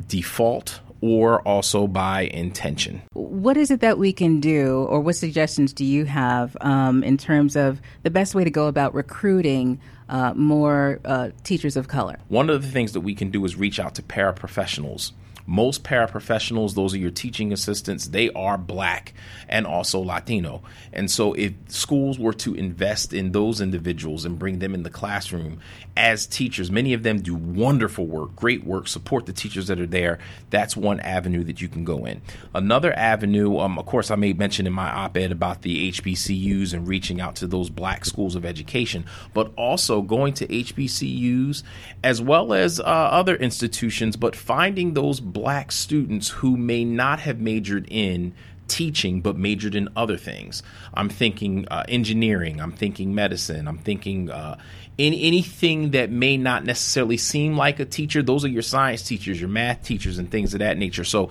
default 0.07 0.81
or 1.01 1.41
also 1.41 1.85
by 1.85 2.21
intention. 2.21 3.03
What 3.13 3.55
is 3.55 3.69
it 3.69 3.81
that 3.81 3.99
we 3.99 4.11
can 4.11 4.39
do, 4.39 4.87
or 4.89 4.99
what 4.99 5.15
suggestions 5.15 5.71
do 5.71 5.85
you 5.85 6.05
have 6.05 6.57
um, 6.61 7.03
in 7.03 7.17
terms 7.17 7.55
of 7.55 7.79
the 8.01 8.09
best 8.09 8.33
way 8.33 8.43
to 8.43 8.49
go 8.49 8.67
about 8.67 8.93
recruiting? 8.93 9.79
Uh, 10.09 10.33
more 10.35 11.01
uh, 11.03 11.31
teachers 11.43 11.75
of 11.75 11.89
color. 11.89 12.17
One 12.29 12.49
of 12.49 12.61
the 12.61 12.69
things 12.69 12.93
that 12.93 13.01
we 13.01 13.13
can 13.13 13.29
do 13.29 13.43
is 13.43 13.57
reach 13.57 13.77
out 13.77 13.95
to 13.95 14.01
paraprofessionals 14.01 15.11
Most 15.49 15.83
paraprofessionals, 15.83 16.75
those 16.75 16.93
are 16.93 16.97
your 16.97 17.09
teaching 17.09 17.53
assistants, 17.53 18.09
they 18.09 18.29
are 18.31 18.57
black 18.57 19.13
and 19.47 19.65
also 19.65 19.99
Latino. 19.99 20.61
And 20.91 21.09
so 21.09 21.33
if 21.33 21.53
schools 21.69 22.19
were 22.19 22.33
to 22.33 22.53
invest 22.53 23.13
in 23.13 23.31
those 23.31 23.61
individuals 23.61 24.25
and 24.25 24.37
bring 24.37 24.59
them 24.59 24.73
in 24.73 24.83
the 24.83 24.89
classroom 24.89 25.59
as 25.95 26.27
teachers, 26.27 26.69
many 26.69 26.93
of 26.93 27.03
them 27.03 27.21
do 27.21 27.33
wonderful 27.33 28.05
work, 28.05 28.35
great 28.35 28.65
work, 28.65 28.89
support 28.89 29.25
the 29.25 29.33
teachers 29.33 29.67
that 29.67 29.79
are 29.79 29.87
there. 29.87 30.19
That's 30.49 30.75
one 30.75 30.99
avenue 30.99 31.45
that 31.45 31.61
you 31.61 31.69
can 31.69 31.85
go 31.85 32.05
in. 32.05 32.21
Another 32.53 32.91
avenue, 32.93 33.57
um, 33.59 33.79
of 33.79 33.85
course, 33.85 34.11
I 34.11 34.15
made 34.15 34.37
mention 34.37 34.67
in 34.67 34.73
my 34.73 34.91
op 34.91 35.15
ed 35.15 35.31
about 35.31 35.61
the 35.61 35.91
HBCUs 35.91 36.73
and 36.73 36.87
reaching 36.87 37.21
out 37.21 37.37
to 37.37 37.47
those 37.47 37.69
black 37.69 38.03
schools 38.03 38.35
of 38.35 38.45
education, 38.45 39.05
but 39.33 39.53
also 39.55 40.01
going 40.01 40.33
to 40.33 40.47
HBCUs 40.47 41.63
as 42.03 42.21
well 42.21 42.53
as 42.53 42.79
uh, 42.79 42.83
other 42.83 43.35
institutions, 43.35 44.17
but 44.17 44.35
finding 44.35 44.93
those 44.93 45.19
black 45.37 45.71
students 45.71 46.29
who 46.29 46.57
may 46.57 46.83
not 46.83 47.19
have 47.19 47.39
majored 47.39 47.87
in 47.91 48.33
teaching 48.67 49.21
but 49.21 49.37
majored 49.37 49.75
in 49.75 49.87
other 49.95 50.17
things. 50.17 50.63
I'm 50.95 51.09
thinking 51.09 51.67
uh, 51.67 51.83
engineering, 51.87 52.59
I'm 52.59 52.71
thinking 52.71 53.13
medicine, 53.13 53.67
I'm 53.67 53.77
thinking 53.77 54.31
uh, 54.31 54.57
in 54.97 55.13
anything 55.13 55.91
that 55.91 56.09
may 56.09 56.37
not 56.37 56.65
necessarily 56.65 57.17
seem 57.17 57.55
like 57.55 57.79
a 57.79 57.85
teacher. 57.85 58.23
Those 58.23 58.43
are 58.45 58.49
your 58.49 58.63
science 58.63 59.03
teachers, 59.03 59.39
your 59.39 59.49
math 59.49 59.83
teachers, 59.83 60.17
and 60.17 60.29
things 60.31 60.55
of 60.55 60.59
that 60.59 60.79
nature. 60.79 61.03
So 61.03 61.29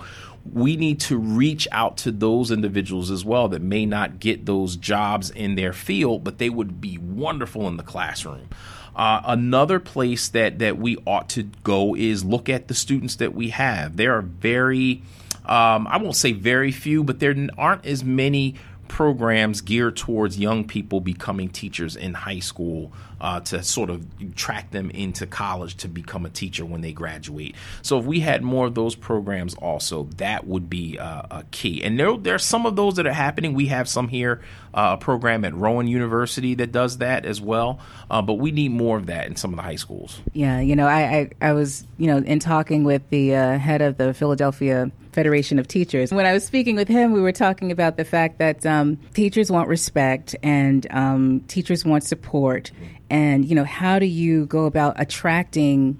we 0.53 0.75
need 0.75 0.99
to 1.01 1.17
reach 1.17 1.67
out 1.71 1.97
to 1.97 2.11
those 2.11 2.51
individuals 2.51 3.11
as 3.11 3.23
well 3.23 3.47
that 3.49 3.61
may 3.61 3.85
not 3.85 4.19
get 4.19 4.45
those 4.45 4.75
jobs 4.75 5.29
in 5.29 5.55
their 5.55 5.73
field, 5.73 6.23
but 6.23 6.37
they 6.37 6.49
would 6.49 6.81
be 6.81 6.97
wonderful 6.97 7.67
in 7.67 7.77
the 7.77 7.83
classroom. 7.83 8.49
Uh, 8.95 9.21
another 9.25 9.79
place 9.79 10.29
that 10.29 10.57
that 10.59 10.77
we 10.77 10.97
ought 11.05 11.29
to 11.29 11.43
go 11.63 11.95
is 11.95 12.25
look 12.25 12.49
at 12.49 12.67
the 12.67 12.73
students 12.73 13.17
that 13.17 13.35
we 13.35 13.49
have. 13.49 13.95
There 13.95 14.17
are 14.17 14.23
very, 14.23 15.03
um, 15.45 15.87
I 15.87 15.97
won't 15.97 16.15
say 16.15 16.31
very 16.31 16.71
few, 16.71 17.03
but 17.03 17.19
there 17.19 17.35
aren't 17.57 17.85
as 17.85 18.03
many 18.03 18.55
programs 18.87 19.61
geared 19.61 19.95
towards 19.95 20.39
young 20.39 20.65
people 20.65 20.99
becoming 21.01 21.49
teachers 21.49 21.95
in 21.95 22.13
high 22.13 22.39
school 22.39 22.91
uh, 23.19 23.39
to 23.41 23.63
sort 23.63 23.89
of 23.89 24.05
track 24.35 24.71
them 24.71 24.89
into 24.91 25.25
college 25.25 25.75
to 25.77 25.87
become 25.87 26.25
a 26.25 26.29
teacher 26.29 26.65
when 26.65 26.81
they 26.81 26.91
graduate. 26.91 27.55
So 27.81 27.97
if 27.99 28.05
we 28.05 28.19
had 28.19 28.43
more 28.43 28.67
of 28.67 28.75
those 28.75 28.95
programs 28.95 29.55
also, 29.55 30.03
that 30.17 30.45
would 30.45 30.69
be 30.69 30.99
uh, 30.99 31.23
a 31.31 31.43
key. 31.51 31.83
And 31.83 31.99
there, 31.99 32.15
there 32.17 32.35
are 32.35 32.39
some 32.39 32.65
of 32.65 32.75
those 32.75 32.95
that 32.95 33.07
are 33.07 33.13
happening. 33.13 33.53
We 33.53 33.67
have 33.67 33.89
some 33.89 34.07
here, 34.07 34.41
uh, 34.73 34.97
a 34.99 35.03
program 35.03 35.45
at 35.45 35.53
Rowan 35.55 35.87
University 35.87 36.53
that 36.55 36.71
does 36.71 36.99
that 36.99 37.25
as 37.25 37.41
well. 37.41 37.79
Uh, 38.09 38.21
but 38.21 38.35
we 38.35 38.51
need 38.51 38.71
more 38.71 38.97
of 38.97 39.07
that 39.07 39.27
in 39.27 39.35
some 39.35 39.51
of 39.51 39.57
the 39.57 39.63
high 39.63 39.75
schools. 39.75 40.19
Yeah, 40.33 40.59
you 40.59 40.75
know, 40.75 40.87
I, 40.87 41.01
I, 41.01 41.49
I 41.49 41.53
was, 41.53 41.85
you 41.97 42.07
know, 42.07 42.17
in 42.17 42.39
talking 42.39 42.83
with 42.83 43.09
the 43.09 43.35
uh, 43.35 43.57
head 43.57 43.81
of 43.81 43.97
the 43.97 44.13
Philadelphia 44.13 44.91
Federation 45.17 45.57
of 45.57 45.67
Teachers. 45.67 46.13
When 46.13 46.27
I 46.27 46.33
was 46.33 46.45
speaking 46.45 46.75
with 46.75 46.87
him, 46.87 47.11
we 47.11 47.19
were 47.19 47.31
talking 47.31 47.71
about 47.71 47.97
the 47.97 48.05
fact 48.05 48.37
that 48.37 48.63
um, 48.67 48.97
teachers 49.15 49.49
want 49.49 49.67
respect 49.67 50.35
and 50.43 50.85
um, 50.91 51.39
teachers 51.47 51.83
want 51.83 52.03
support. 52.03 52.69
And, 53.09 53.43
you 53.43 53.55
know, 53.55 53.63
how 53.63 53.97
do 53.97 54.05
you 54.05 54.45
go 54.45 54.65
about 54.65 54.93
attracting 54.99 55.97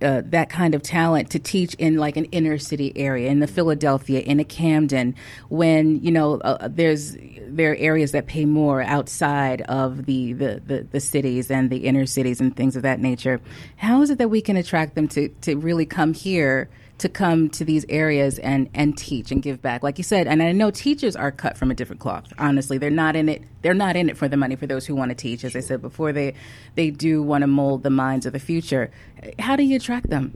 uh, 0.00 0.22
that 0.26 0.48
kind 0.48 0.76
of 0.76 0.82
talent 0.82 1.30
to 1.30 1.40
teach 1.40 1.74
in 1.74 1.96
like 1.96 2.16
an 2.16 2.26
inner 2.26 2.56
city 2.56 2.92
area 2.94 3.30
in 3.30 3.40
the 3.40 3.48
Philadelphia 3.48 4.20
in 4.20 4.38
a 4.38 4.44
Camden 4.44 5.16
when 5.48 6.00
you 6.02 6.10
know 6.10 6.38
uh, 6.40 6.68
there's 6.68 7.16
there 7.46 7.72
are 7.72 7.76
areas 7.76 8.12
that 8.12 8.26
pay 8.26 8.44
more 8.44 8.82
outside 8.82 9.62
of 9.62 10.06
the, 10.06 10.32
the, 10.32 10.62
the, 10.64 10.86
the, 10.90 11.00
cities 11.00 11.50
and 11.50 11.68
the 11.68 11.78
inner 11.78 12.06
cities 12.06 12.40
and 12.40 12.56
things 12.56 12.76
of 12.76 12.82
that 12.82 12.98
nature. 12.98 13.40
How 13.76 14.00
is 14.02 14.10
it 14.10 14.18
that 14.18 14.28
we 14.28 14.40
can 14.40 14.56
attract 14.56 14.94
them 14.94 15.06
to, 15.08 15.28
to 15.42 15.56
really 15.56 15.84
come 15.84 16.14
here 16.14 16.70
to 17.02 17.08
come 17.08 17.50
to 17.50 17.64
these 17.64 17.84
areas 17.88 18.38
and 18.38 18.68
and 18.74 18.96
teach 18.96 19.30
and 19.30 19.42
give 19.42 19.60
back 19.60 19.82
like 19.82 19.98
you 19.98 20.04
said 20.04 20.26
and 20.26 20.42
i 20.42 20.52
know 20.52 20.70
teachers 20.70 21.14
are 21.16 21.30
cut 21.30 21.58
from 21.58 21.70
a 21.70 21.74
different 21.74 22.00
cloth 22.00 22.32
honestly 22.38 22.78
they're 22.78 22.90
not 22.90 23.16
in 23.16 23.28
it 23.28 23.42
they're 23.62 23.74
not 23.74 23.96
in 23.96 24.08
it 24.08 24.16
for 24.16 24.28
the 24.28 24.36
money 24.36 24.56
for 24.56 24.66
those 24.66 24.86
who 24.86 24.94
want 24.94 25.10
to 25.10 25.14
teach 25.14 25.44
as 25.44 25.54
i 25.56 25.60
said 25.60 25.82
before 25.82 26.12
they 26.12 26.32
they 26.76 26.90
do 26.90 27.22
want 27.22 27.42
to 27.42 27.46
mold 27.48 27.82
the 27.82 27.90
minds 27.90 28.24
of 28.24 28.32
the 28.32 28.38
future 28.38 28.90
how 29.38 29.56
do 29.56 29.62
you 29.62 29.76
attract 29.76 30.08
them 30.10 30.32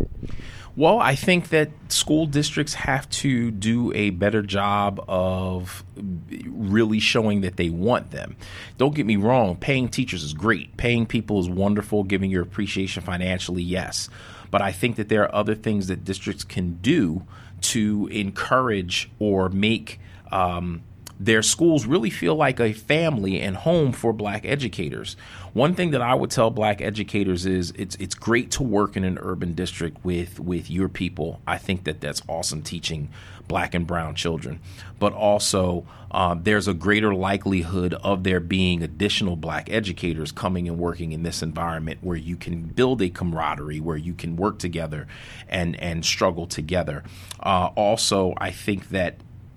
well, 0.76 0.98
I 0.98 1.14
think 1.14 1.48
that 1.48 1.70
school 1.88 2.26
districts 2.26 2.74
have 2.74 3.08
to 3.08 3.50
do 3.50 3.94
a 3.94 4.10
better 4.10 4.42
job 4.42 5.02
of 5.08 5.82
really 5.96 7.00
showing 7.00 7.40
that 7.40 7.56
they 7.56 7.70
want 7.70 8.10
them. 8.10 8.36
Don't 8.76 8.94
get 8.94 9.06
me 9.06 9.16
wrong, 9.16 9.56
paying 9.56 9.88
teachers 9.88 10.22
is 10.22 10.34
great. 10.34 10.76
Paying 10.76 11.06
people 11.06 11.40
is 11.40 11.48
wonderful, 11.48 12.04
giving 12.04 12.30
your 12.30 12.42
appreciation 12.42 13.02
financially, 13.02 13.62
yes. 13.62 14.10
But 14.56 14.62
I 14.62 14.72
think 14.72 14.96
that 14.96 15.10
there 15.10 15.22
are 15.22 15.34
other 15.34 15.54
things 15.54 15.86
that 15.88 16.02
districts 16.02 16.42
can 16.42 16.78
do 16.80 17.26
to 17.60 18.08
encourage 18.10 19.10
or 19.18 19.50
make 19.50 20.00
um, 20.32 20.80
their 21.18 21.42
schools 21.42 21.86
really 21.86 22.10
feel 22.10 22.34
like 22.34 22.60
a 22.60 22.72
family 22.72 23.40
and 23.40 23.56
home 23.56 23.92
for 23.92 24.12
black 24.12 24.44
educators. 24.44 25.16
One 25.52 25.74
thing 25.74 25.92
that 25.92 26.02
I 26.02 26.14
would 26.14 26.30
tell 26.30 26.50
black 26.50 26.82
educators 26.82 27.46
is 27.46 27.72
it's 27.76 27.96
it's 27.96 28.14
great 28.14 28.50
to 28.52 28.62
work 28.62 28.96
in 28.96 29.04
an 29.04 29.18
urban 29.20 29.54
district 29.54 30.04
with 30.04 30.38
with 30.38 30.70
your 30.70 30.88
people. 30.88 31.40
I 31.46 31.58
think 31.58 31.84
that 31.84 32.00
that's 32.00 32.22
awesome 32.28 32.62
teaching 32.62 33.08
black 33.48 33.74
and 33.74 33.86
brown 33.86 34.14
children, 34.14 34.60
but 34.98 35.12
also 35.12 35.86
uh, 36.10 36.34
there's 36.38 36.68
a 36.68 36.74
greater 36.74 37.14
likelihood 37.14 37.94
of 37.94 38.24
there 38.24 38.40
being 38.40 38.82
additional 38.82 39.36
black 39.36 39.70
educators 39.70 40.32
coming 40.32 40.68
and 40.68 40.78
working 40.78 41.12
in 41.12 41.22
this 41.22 41.42
environment 41.42 41.98
where 42.02 42.16
you 42.16 42.36
can 42.36 42.62
build 42.62 43.00
a 43.00 43.08
camaraderie, 43.08 43.80
where 43.80 43.96
you 43.96 44.12
can 44.12 44.36
work 44.36 44.58
together 44.58 45.06
and 45.48 45.78
and 45.80 46.04
struggle 46.04 46.46
together. 46.46 47.02
Uh, 47.40 47.70
also, 47.74 48.34
I 48.36 48.50
think 48.50 48.90
that 48.90 49.16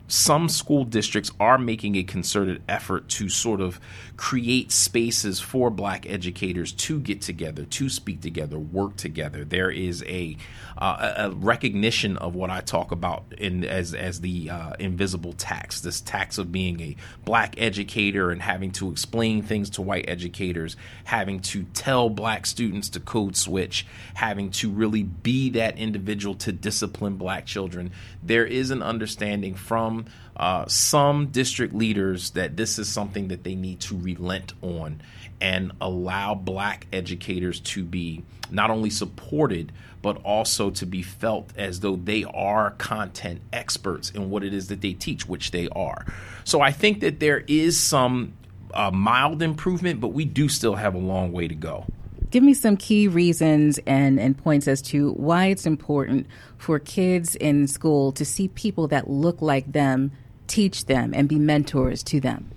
some 0.10 0.50
school 0.50 0.84
districts 0.84 1.32
are 1.40 1.58
making 1.60 1.96
a 1.96 2.04
concerted 2.04 2.64
effort 2.68 3.08
to 3.10 3.30
sort 3.30 3.62
of 3.62 3.80
create 4.18 4.72
spaces 4.72 5.40
for 5.40 5.70
black 5.70 6.10
educators 6.10 6.72
to 6.74 7.00
get 7.00 7.22
together, 7.22 7.64
to 7.64 7.88
speak 7.88 8.20
together, 8.20 8.58
work 8.60 8.98
together. 8.98 9.46
There 9.46 9.70
is 9.70 10.04
a, 10.08 10.36
uh, 10.78 11.14
a 11.16 11.32
recognition 11.32 12.18
of 12.18 12.36
what 12.36 12.50
I 12.50 12.62
talk 12.62 12.92
about 12.92 13.24
in 13.38 13.64
as 13.64 13.94
as 13.94 14.22
the 14.22 14.50
uh, 14.50 14.74
invisible 14.80 15.34
tax, 15.34 15.80
this 15.82 16.02
tax 16.02 16.40
of 16.40 16.52
being 16.52 16.82
a 16.82 16.96
black 17.24 17.56
educator 17.58 18.32
and 18.32 18.42
having 18.42 18.72
to 18.74 18.92
explain 18.92 19.44
things 19.44 19.70
to 19.72 19.82
white 19.84 20.06
educators, 20.08 20.76
having 21.06 21.40
to 21.42 21.64
tell 21.74 22.10
black 22.10 22.48
students 22.48 22.90
to 22.90 23.00
code 23.00 23.38
switch, 23.38 23.86
having 24.16 24.50
to 24.52 24.72
really 24.72 25.04
be 25.04 25.52
that 25.52 25.78
individual 25.78 26.34
to 26.36 26.52
discipline 26.52 27.16
black 27.16 27.46
children. 27.46 27.92
There 28.24 28.46
is 28.46 28.72
an 28.72 28.82
understanding 28.82 29.54
from 29.54 29.99
uh, 30.36 30.66
some 30.68 31.28
district 31.28 31.74
leaders 31.74 32.32
that 32.32 32.56
this 32.56 32.80
is 32.80 32.88
something 32.88 33.28
that 33.30 33.44
they 33.44 33.56
need 33.56 33.80
to 33.82 33.98
relent 33.98 34.54
on 34.62 35.02
and 35.42 35.72
allow 35.82 36.36
black 36.36 36.88
educators 36.92 37.60
to 37.60 37.84
be 37.84 38.24
not 38.52 38.70
only 38.70 38.90
supported 38.90 39.72
but 40.02 40.18
also 40.24 40.70
to 40.70 40.86
be 40.86 41.02
felt 41.02 41.52
as 41.58 41.82
though 41.82 41.98
they 41.98 42.24
are 42.24 42.72
content 42.72 43.42
experts 43.52 44.10
in 44.12 44.30
what 44.30 44.44
it 44.46 44.54
is 44.54 44.70
that 44.70 44.80
they 44.80 44.94
teach 44.94 45.28
which 45.28 45.52
they 45.52 45.68
are. 45.70 46.06
So 46.44 46.62
i 46.62 46.72
think 46.72 47.02
that 47.02 47.20
there 47.20 47.44
is 47.48 47.78
some 47.78 48.34
uh, 48.74 48.92
mild 48.92 49.42
improvement 49.42 50.00
but 50.00 50.10
we 50.10 50.26
do 50.26 50.48
still 50.48 50.76
have 50.76 50.96
a 50.96 51.00
long 51.00 51.32
way 51.32 51.48
to 51.48 51.56
go 51.56 51.86
give 52.32 52.44
me 52.44 52.54
some 52.54 52.78
key 52.78 53.08
reasons 53.08 53.80
and, 53.86 54.20
and 54.20 54.38
points 54.38 54.68
as 54.68 54.82
to 54.84 55.12
why 55.14 55.48
it's 55.48 55.66
important 55.66 56.28
for 56.58 56.80
kids 56.80 57.36
in 57.36 57.68
school 57.68 58.12
to 58.14 58.26
see 58.26 58.48
people 58.50 58.88
that 58.90 59.10
look 59.10 59.42
like 59.42 59.72
them 59.72 60.12
teach 60.48 60.86
them 60.86 61.14
and 61.14 61.30
be 61.30 61.40
mentors 61.40 62.04
to 62.04 62.20
them? 62.20 62.52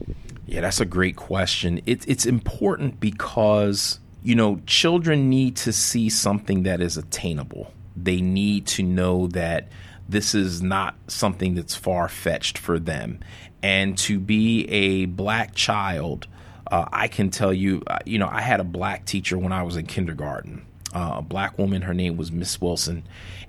Yeah, 0.46 0.62
that's 0.62 0.80
a 0.80 0.84
great 0.84 1.16
question. 1.16 1.80
It, 1.86 2.06
it's 2.08 2.26
important 2.26 2.98
because, 2.98 4.00
you 4.22 4.34
know, 4.34 4.60
children 4.66 5.30
need 5.30 5.56
to 5.58 5.72
see 5.72 6.10
something 6.10 6.64
that 6.64 6.80
is 6.80 6.96
attainable. 6.96 7.72
They 7.96 8.20
need 8.20 8.66
to 8.68 8.82
know 8.82 9.28
that 9.28 9.68
this 10.08 10.34
is 10.34 10.60
not 10.60 10.96
something 11.06 11.54
that's 11.54 11.74
far 11.74 12.08
fetched 12.08 12.58
for 12.58 12.78
them. 12.78 13.20
And 13.62 13.96
to 13.98 14.18
be 14.18 14.68
a 14.68 15.06
black 15.06 15.54
child, 15.54 16.26
uh, 16.72 16.88
I 16.90 17.06
can 17.06 17.28
tell 17.28 17.52
you, 17.52 17.82
uh, 17.86 17.98
you 18.06 18.18
know, 18.18 18.28
I 18.28 18.40
had 18.40 18.58
a 18.58 18.64
black 18.64 19.04
teacher 19.04 19.36
when 19.36 19.52
I 19.52 19.62
was 19.62 19.76
in 19.76 19.86
kindergarten. 19.86 20.64
Uh, 20.94 21.16
a 21.16 21.22
black 21.22 21.58
woman, 21.58 21.82
her 21.82 21.92
name 21.92 22.16
was 22.16 22.32
Miss 22.32 22.60
Wilson, 22.60 23.04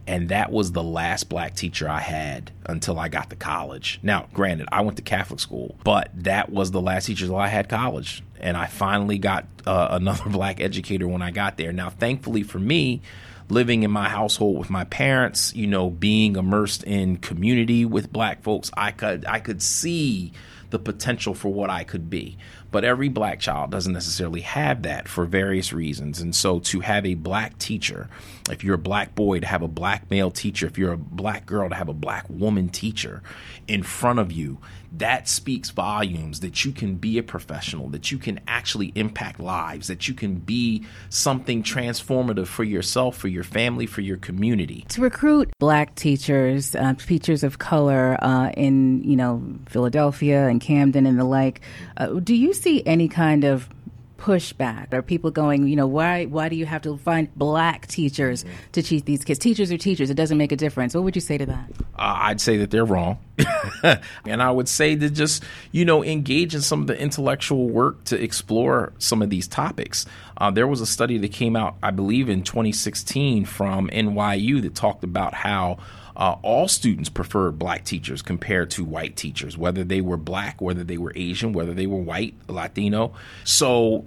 and 0.05 0.29
that 0.29 0.51
was 0.51 0.73
the 0.73 0.83
last 0.83 1.29
black 1.29 1.55
teacher 1.55 1.89
I 1.89 2.01
had 2.01 2.51
until 2.65 2.99
I 2.99 3.07
got 3.07 3.29
to 3.29 3.37
college. 3.37 3.99
Now, 4.03 4.27
granted, 4.33 4.67
I 4.71 4.81
went 4.81 4.97
to 4.97 5.03
Catholic 5.03 5.39
school, 5.39 5.77
but 5.85 6.09
that 6.15 6.51
was 6.51 6.71
the 6.71 6.81
last 6.81 7.05
teacher 7.05 7.27
that 7.27 7.33
I 7.33 7.47
had 7.47 7.69
college, 7.69 8.23
and 8.41 8.57
I 8.57 8.65
finally 8.65 9.19
got 9.19 9.45
uh, 9.65 9.87
another 9.91 10.29
black 10.29 10.59
educator 10.59 11.07
when 11.07 11.21
I 11.21 11.31
got 11.31 11.57
there. 11.57 11.71
Now, 11.71 11.89
thankfully 11.89 12.43
for 12.43 12.59
me, 12.59 13.01
living 13.49 13.83
in 13.83 13.91
my 13.91 14.09
household 14.09 14.57
with 14.57 14.69
my 14.69 14.83
parents, 14.83 15.55
you 15.55 15.67
know, 15.67 15.89
being 15.89 16.35
immersed 16.35 16.83
in 16.83 17.17
community 17.17 17.85
with 17.85 18.11
black 18.11 18.43
folks, 18.43 18.69
I 18.75 18.91
could 18.91 19.25
I 19.25 19.39
could 19.39 19.61
see 19.61 20.33
the 20.73 20.79
potential 20.79 21.35
for 21.35 21.53
what 21.53 21.69
I 21.69 21.83
could 21.83 22.09
be. 22.09 22.37
But 22.73 22.83
every 22.83 23.07
black 23.07 23.39
child 23.39 23.69
doesn't 23.69 23.93
necessarily 23.93 24.41
have 24.41 24.81
that 24.81 25.07
for 25.07 25.25
various 25.25 25.71
reasons. 25.71 26.19
And 26.19 26.35
so 26.35 26.59
to 26.61 26.79
have 26.79 27.05
a 27.05 27.13
black 27.13 27.59
teacher, 27.59 28.09
if 28.49 28.63
you're 28.63 28.73
a 28.73 28.79
black 28.79 29.13
boy, 29.13 29.41
to 29.41 29.47
have 29.47 29.61
a 29.61 29.67
black 29.67 30.09
male 30.09 30.31
teacher, 30.31 30.65
if 30.65 30.75
you're 30.75 30.93
a 30.93 30.97
black 30.97 31.45
girl, 31.45 31.69
to 31.69 31.75
have 31.75 31.87
a 31.87 31.93
black 31.93 32.25
woman 32.29 32.69
teacher 32.69 33.21
in 33.67 33.83
front 33.83 34.17
of 34.17 34.31
you, 34.31 34.57
that 34.95 35.27
speaks 35.27 35.71
volumes 35.71 36.41
that 36.41 36.63
you 36.63 36.71
can 36.71 36.95
be 36.95 37.17
a 37.17 37.23
professional, 37.23 37.89
that 37.89 38.11
you 38.11 38.17
can 38.19 38.39
actually 38.47 38.91
impact 38.93 39.39
lives, 39.39 39.87
that 39.87 40.07
you 40.07 40.13
can 40.13 40.35
be 40.35 40.85
something 41.09 41.63
transformative 41.63 42.45
for 42.45 42.63
yourself, 42.63 43.17
for 43.17 43.27
your 43.27 43.43
family, 43.43 43.87
for 43.87 44.01
your 44.01 44.17
community. 44.17 44.85
To 44.89 45.01
recruit 45.01 45.51
black 45.57 45.95
teachers, 45.95 46.75
uh, 46.75 46.93
teachers 46.93 47.43
of 47.43 47.57
color 47.57 48.17
uh, 48.23 48.51
in 48.51 49.03
you 49.03 49.15
know 49.15 49.43
Philadelphia 49.67 50.47
and 50.47 50.61
Camden 50.61 51.07
and 51.07 51.19
the 51.19 51.25
like, 51.25 51.61
uh, 51.97 52.19
do 52.19 52.35
you 52.35 52.53
see 52.63 52.85
any 52.85 53.07
kind 53.07 53.43
of 53.43 53.69
pushback? 54.17 54.93
Are 54.93 55.01
people 55.01 55.31
going, 55.31 55.67
you 55.67 55.75
know, 55.75 55.85
why 55.85 56.25
why 56.25 56.47
do 56.47 56.55
you 56.55 56.65
have 56.65 56.81
to 56.83 56.97
find 56.97 57.33
black 57.35 57.87
teachers 57.87 58.43
mm-hmm. 58.43 58.53
to 58.71 58.81
teach 58.81 59.03
these 59.03 59.25
kids? 59.25 59.37
Teachers 59.39 59.71
are 59.71 59.77
teachers. 59.77 60.09
It 60.09 60.13
doesn't 60.13 60.37
make 60.37 60.51
a 60.51 60.55
difference. 60.55 60.95
What 60.95 61.03
would 61.03 61.15
you 61.15 61.21
say 61.21 61.37
to 61.37 61.45
that? 61.45 61.69
Uh, 61.99 62.17
I'd 62.21 62.41
say 62.41 62.57
that 62.57 62.71
they're 62.71 62.85
wrong. 62.85 63.19
and 64.25 64.41
I 64.41 64.49
would 64.49 64.69
say 64.69 64.95
to 64.95 65.09
just, 65.09 65.43
you 65.71 65.83
know, 65.83 66.03
engage 66.03 66.55
in 66.55 66.61
some 66.61 66.81
of 66.81 66.87
the 66.87 66.99
intellectual 66.99 67.69
work 67.69 68.03
to 68.05 68.21
explore 68.21 68.93
some 68.97 69.21
of 69.21 69.29
these 69.29 69.47
topics. 69.47 70.05
Uh, 70.37 70.51
there 70.51 70.67
was 70.67 70.79
a 70.79 70.85
study 70.85 71.17
that 71.17 71.33
came 71.33 71.55
out, 71.55 71.75
I 71.83 71.91
believe, 71.91 72.29
in 72.29 72.43
2016 72.43 73.45
from 73.45 73.89
NYU 73.89 74.61
that 74.61 74.73
talked 74.73 75.03
about 75.03 75.33
how 75.33 75.79
uh, 76.15 76.35
all 76.41 76.67
students 76.67 77.09
preferred 77.09 77.57
black 77.57 77.83
teachers 77.85 78.21
compared 78.21 78.69
to 78.71 78.83
white 78.83 79.15
teachers, 79.15 79.57
whether 79.57 79.83
they 79.83 80.01
were 80.01 80.17
black, 80.17 80.61
whether 80.61 80.83
they 80.83 80.97
were 80.97 81.11
Asian, 81.15 81.53
whether 81.53 81.73
they 81.73 81.87
were 81.87 81.97
white, 81.97 82.35
Latino. 82.47 83.13
So 83.43 84.05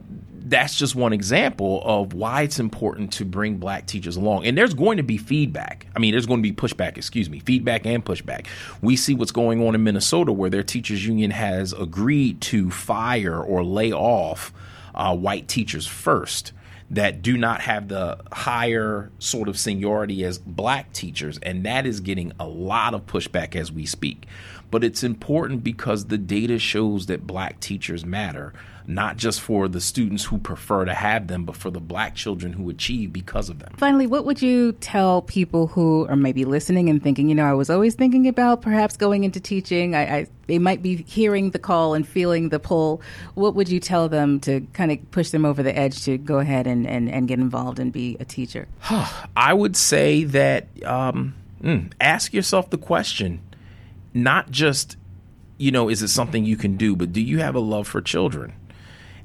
that's 0.49 0.79
just 0.79 0.95
one 0.95 1.13
example 1.13 1.83
of 1.85 2.13
why 2.13 2.43
it's 2.43 2.61
important 2.61 3.13
to 3.15 3.25
bring 3.25 3.57
black 3.57 3.87
teachers 3.87 4.17
along. 4.17 4.47
And 4.47 4.57
there's 4.57 4.75
going 4.75 4.99
to 4.99 5.03
be 5.03 5.17
feedback. 5.17 5.87
I 5.97 5.99
mean, 5.99 6.13
there's 6.13 6.27
going 6.27 6.43
to 6.43 6.49
be 6.49 6.55
pushback, 6.55 6.97
excuse 6.97 7.29
me, 7.29 7.41
feedback 7.41 7.85
and 7.87 8.05
pushback. 8.05 8.47
We 8.81 8.95
see 8.95 9.15
what's 9.15 9.33
going 9.33 9.67
on 9.67 9.75
in 9.75 9.83
Minnesota 9.83 10.33
where 10.33 10.51
their 10.51 10.63
teachers 10.63 11.05
union 11.05 11.33
has 11.33 11.73
agreed 11.73 12.41
to 12.43 12.71
fire 12.71 13.41
or 13.41 13.65
lay 13.65 13.93
off 13.93 14.53
uh, 14.95 15.15
white 15.17 15.49
teachers 15.49 15.87
first 15.87 16.53
that 16.91 17.23
do 17.23 17.37
not 17.37 17.63
have 17.63 17.89
the 17.89 18.19
higher 18.33 19.11
sort 19.19 19.49
of 19.49 19.59
seniority 19.59 20.25
as 20.25 20.39
black 20.39 20.93
teachers. 20.93 21.39
And 21.43 21.65
that 21.65 21.87
is 21.87 22.01
getting 22.01 22.33
a 22.39 22.47
lot 22.47 22.95
of 22.95 23.07
pushback 23.07 23.57
as 23.57 23.73
we 23.73 23.87
speak. 23.87 24.27
But 24.71 24.85
it's 24.85 25.03
important 25.03 25.65
because 25.65 26.07
the 26.07 26.19
data 26.19 26.59
shows 26.59 27.07
that 27.07 27.27
black 27.27 27.61
teachers 27.61 28.05
matter 28.05 28.53
not 28.89 29.17
just 29.17 29.41
for 29.41 29.69
the 29.69 29.81
students 29.81 30.25
who 30.25 30.39
prefer 30.39 30.85
to 30.85 30.95
have 30.95 31.27
them, 31.27 31.45
but 31.45 31.57
for 31.57 31.71
the 31.71 31.81
black 31.81 32.15
children 32.15 32.53
who 32.53 32.71
achieve 32.71 33.13
because 33.13 33.49
of 33.49 33.59
them. 33.59 33.73
Finally, 33.77 34.07
what 34.07 34.25
would 34.25 34.41
you 34.41 34.73
tell 34.75 35.23
people 35.23 35.67
who 35.67 36.07
are 36.09 36.17
maybe 36.17 36.45
listening 36.45 36.89
and 36.89 37.03
thinking, 37.03 37.29
you 37.29 37.35
know, 37.35 37.45
I 37.45 37.53
was 37.53 37.71
always 37.71 37.95
thinking 37.95 38.29
about 38.29 38.63
perhaps 38.63 38.97
going 38.97 39.25
into 39.25 39.41
teaching? 39.41 39.95
I, 39.95 40.19
I 40.19 40.27
they 40.47 40.59
might 40.59 40.83
be 40.83 41.03
hearing 41.03 41.51
the 41.51 41.59
call 41.59 41.95
and 41.95 42.07
feeling 42.07 42.51
the 42.51 42.61
pull. 42.61 43.03
What 43.35 43.55
would 43.57 43.69
you 43.69 43.81
tell 43.81 44.09
them 44.09 44.39
to 44.41 44.61
kind 44.73 44.93
of 44.93 45.11
push 45.11 45.31
them 45.31 45.45
over 45.45 45.63
the 45.63 45.77
edge 45.77 46.05
to 46.05 46.19
go 46.19 46.39
ahead 46.39 46.67
and, 46.67 46.87
and, 46.87 47.11
and 47.11 47.27
get 47.27 47.39
involved 47.39 47.81
and 47.81 47.93
be 47.93 48.17
a 48.21 48.25
teacher? 48.25 48.69
I 49.37 49.53
would 49.53 49.77
say 49.77 50.25
that 50.25 50.69
um, 50.85 51.35
mm, 51.61 51.93
ask 52.01 52.33
yourself 52.33 52.71
the 52.71 52.79
question, 52.79 53.41
not 54.15 54.51
just, 54.51 54.97
you 55.59 55.73
know, 55.73 55.89
is 55.89 56.03
it 56.03 56.09
something 56.09 56.45
you 56.45 56.57
can 56.57 56.77
do, 56.77 56.95
but 56.95 57.13
do 57.13 57.21
you 57.21 57.41
have 57.41 57.57
a 57.57 57.61
love 57.61 57.89
for 57.89 58.01
children? 58.01 58.53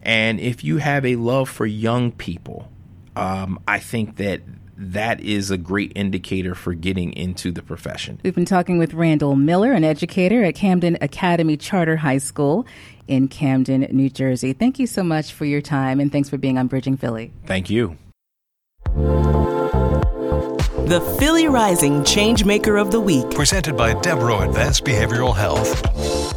And 0.04 0.40
if 0.40 0.64
you 0.64 0.78
have 0.78 1.06
a 1.06 1.16
love 1.16 1.50
for 1.50 1.66
young 1.66 2.12
people, 2.12 2.72
um, 3.16 3.60
I 3.68 3.80
think 3.80 4.18
that 4.18 4.42
that 4.78 5.22
is 5.22 5.52
a 5.52 5.58
great 5.58 5.92
indicator 5.96 6.56
for 6.56 6.74
getting 6.74 7.14
into 7.14 7.52
the 7.52 7.62
profession. 7.62 8.20
We've 8.24 8.34
been 8.34 8.46
talking 8.46 8.80
with 8.80 8.96
Randall 8.96 9.36
Miller, 9.36 9.74
an 9.74 9.84
educator 9.84 10.44
at 10.44 10.56
Camden 10.56 10.98
Academy 11.02 11.56
Charter 11.56 11.98
High 11.98 12.18
School 12.18 12.66
in 13.08 13.28
Camden, 13.28 13.82
New 13.92 14.10
Jersey. 14.10 14.54
Thank 14.54 14.80
you 14.80 14.88
so 14.88 15.04
much 15.04 15.34
for 15.34 15.46
your 15.46 15.62
time 15.62 16.00
and 16.00 16.12
thanks 16.12 16.30
for 16.30 16.38
being 16.38 16.58
on 16.58 16.68
Bridging 16.68 16.98
Philly. 16.98 17.32
Thank 17.46 17.70
you. 17.70 17.98
The 20.92 21.00
Philly 21.18 21.48
Rising 21.48 22.02
Changemaker 22.02 22.78
of 22.78 22.92
the 22.92 23.00
Week. 23.00 23.32
Presented 23.32 23.78
by 23.78 23.94
Devereux 24.02 24.50
Advanced 24.50 24.84
Behavioral 24.84 25.34
Health. 25.34 25.82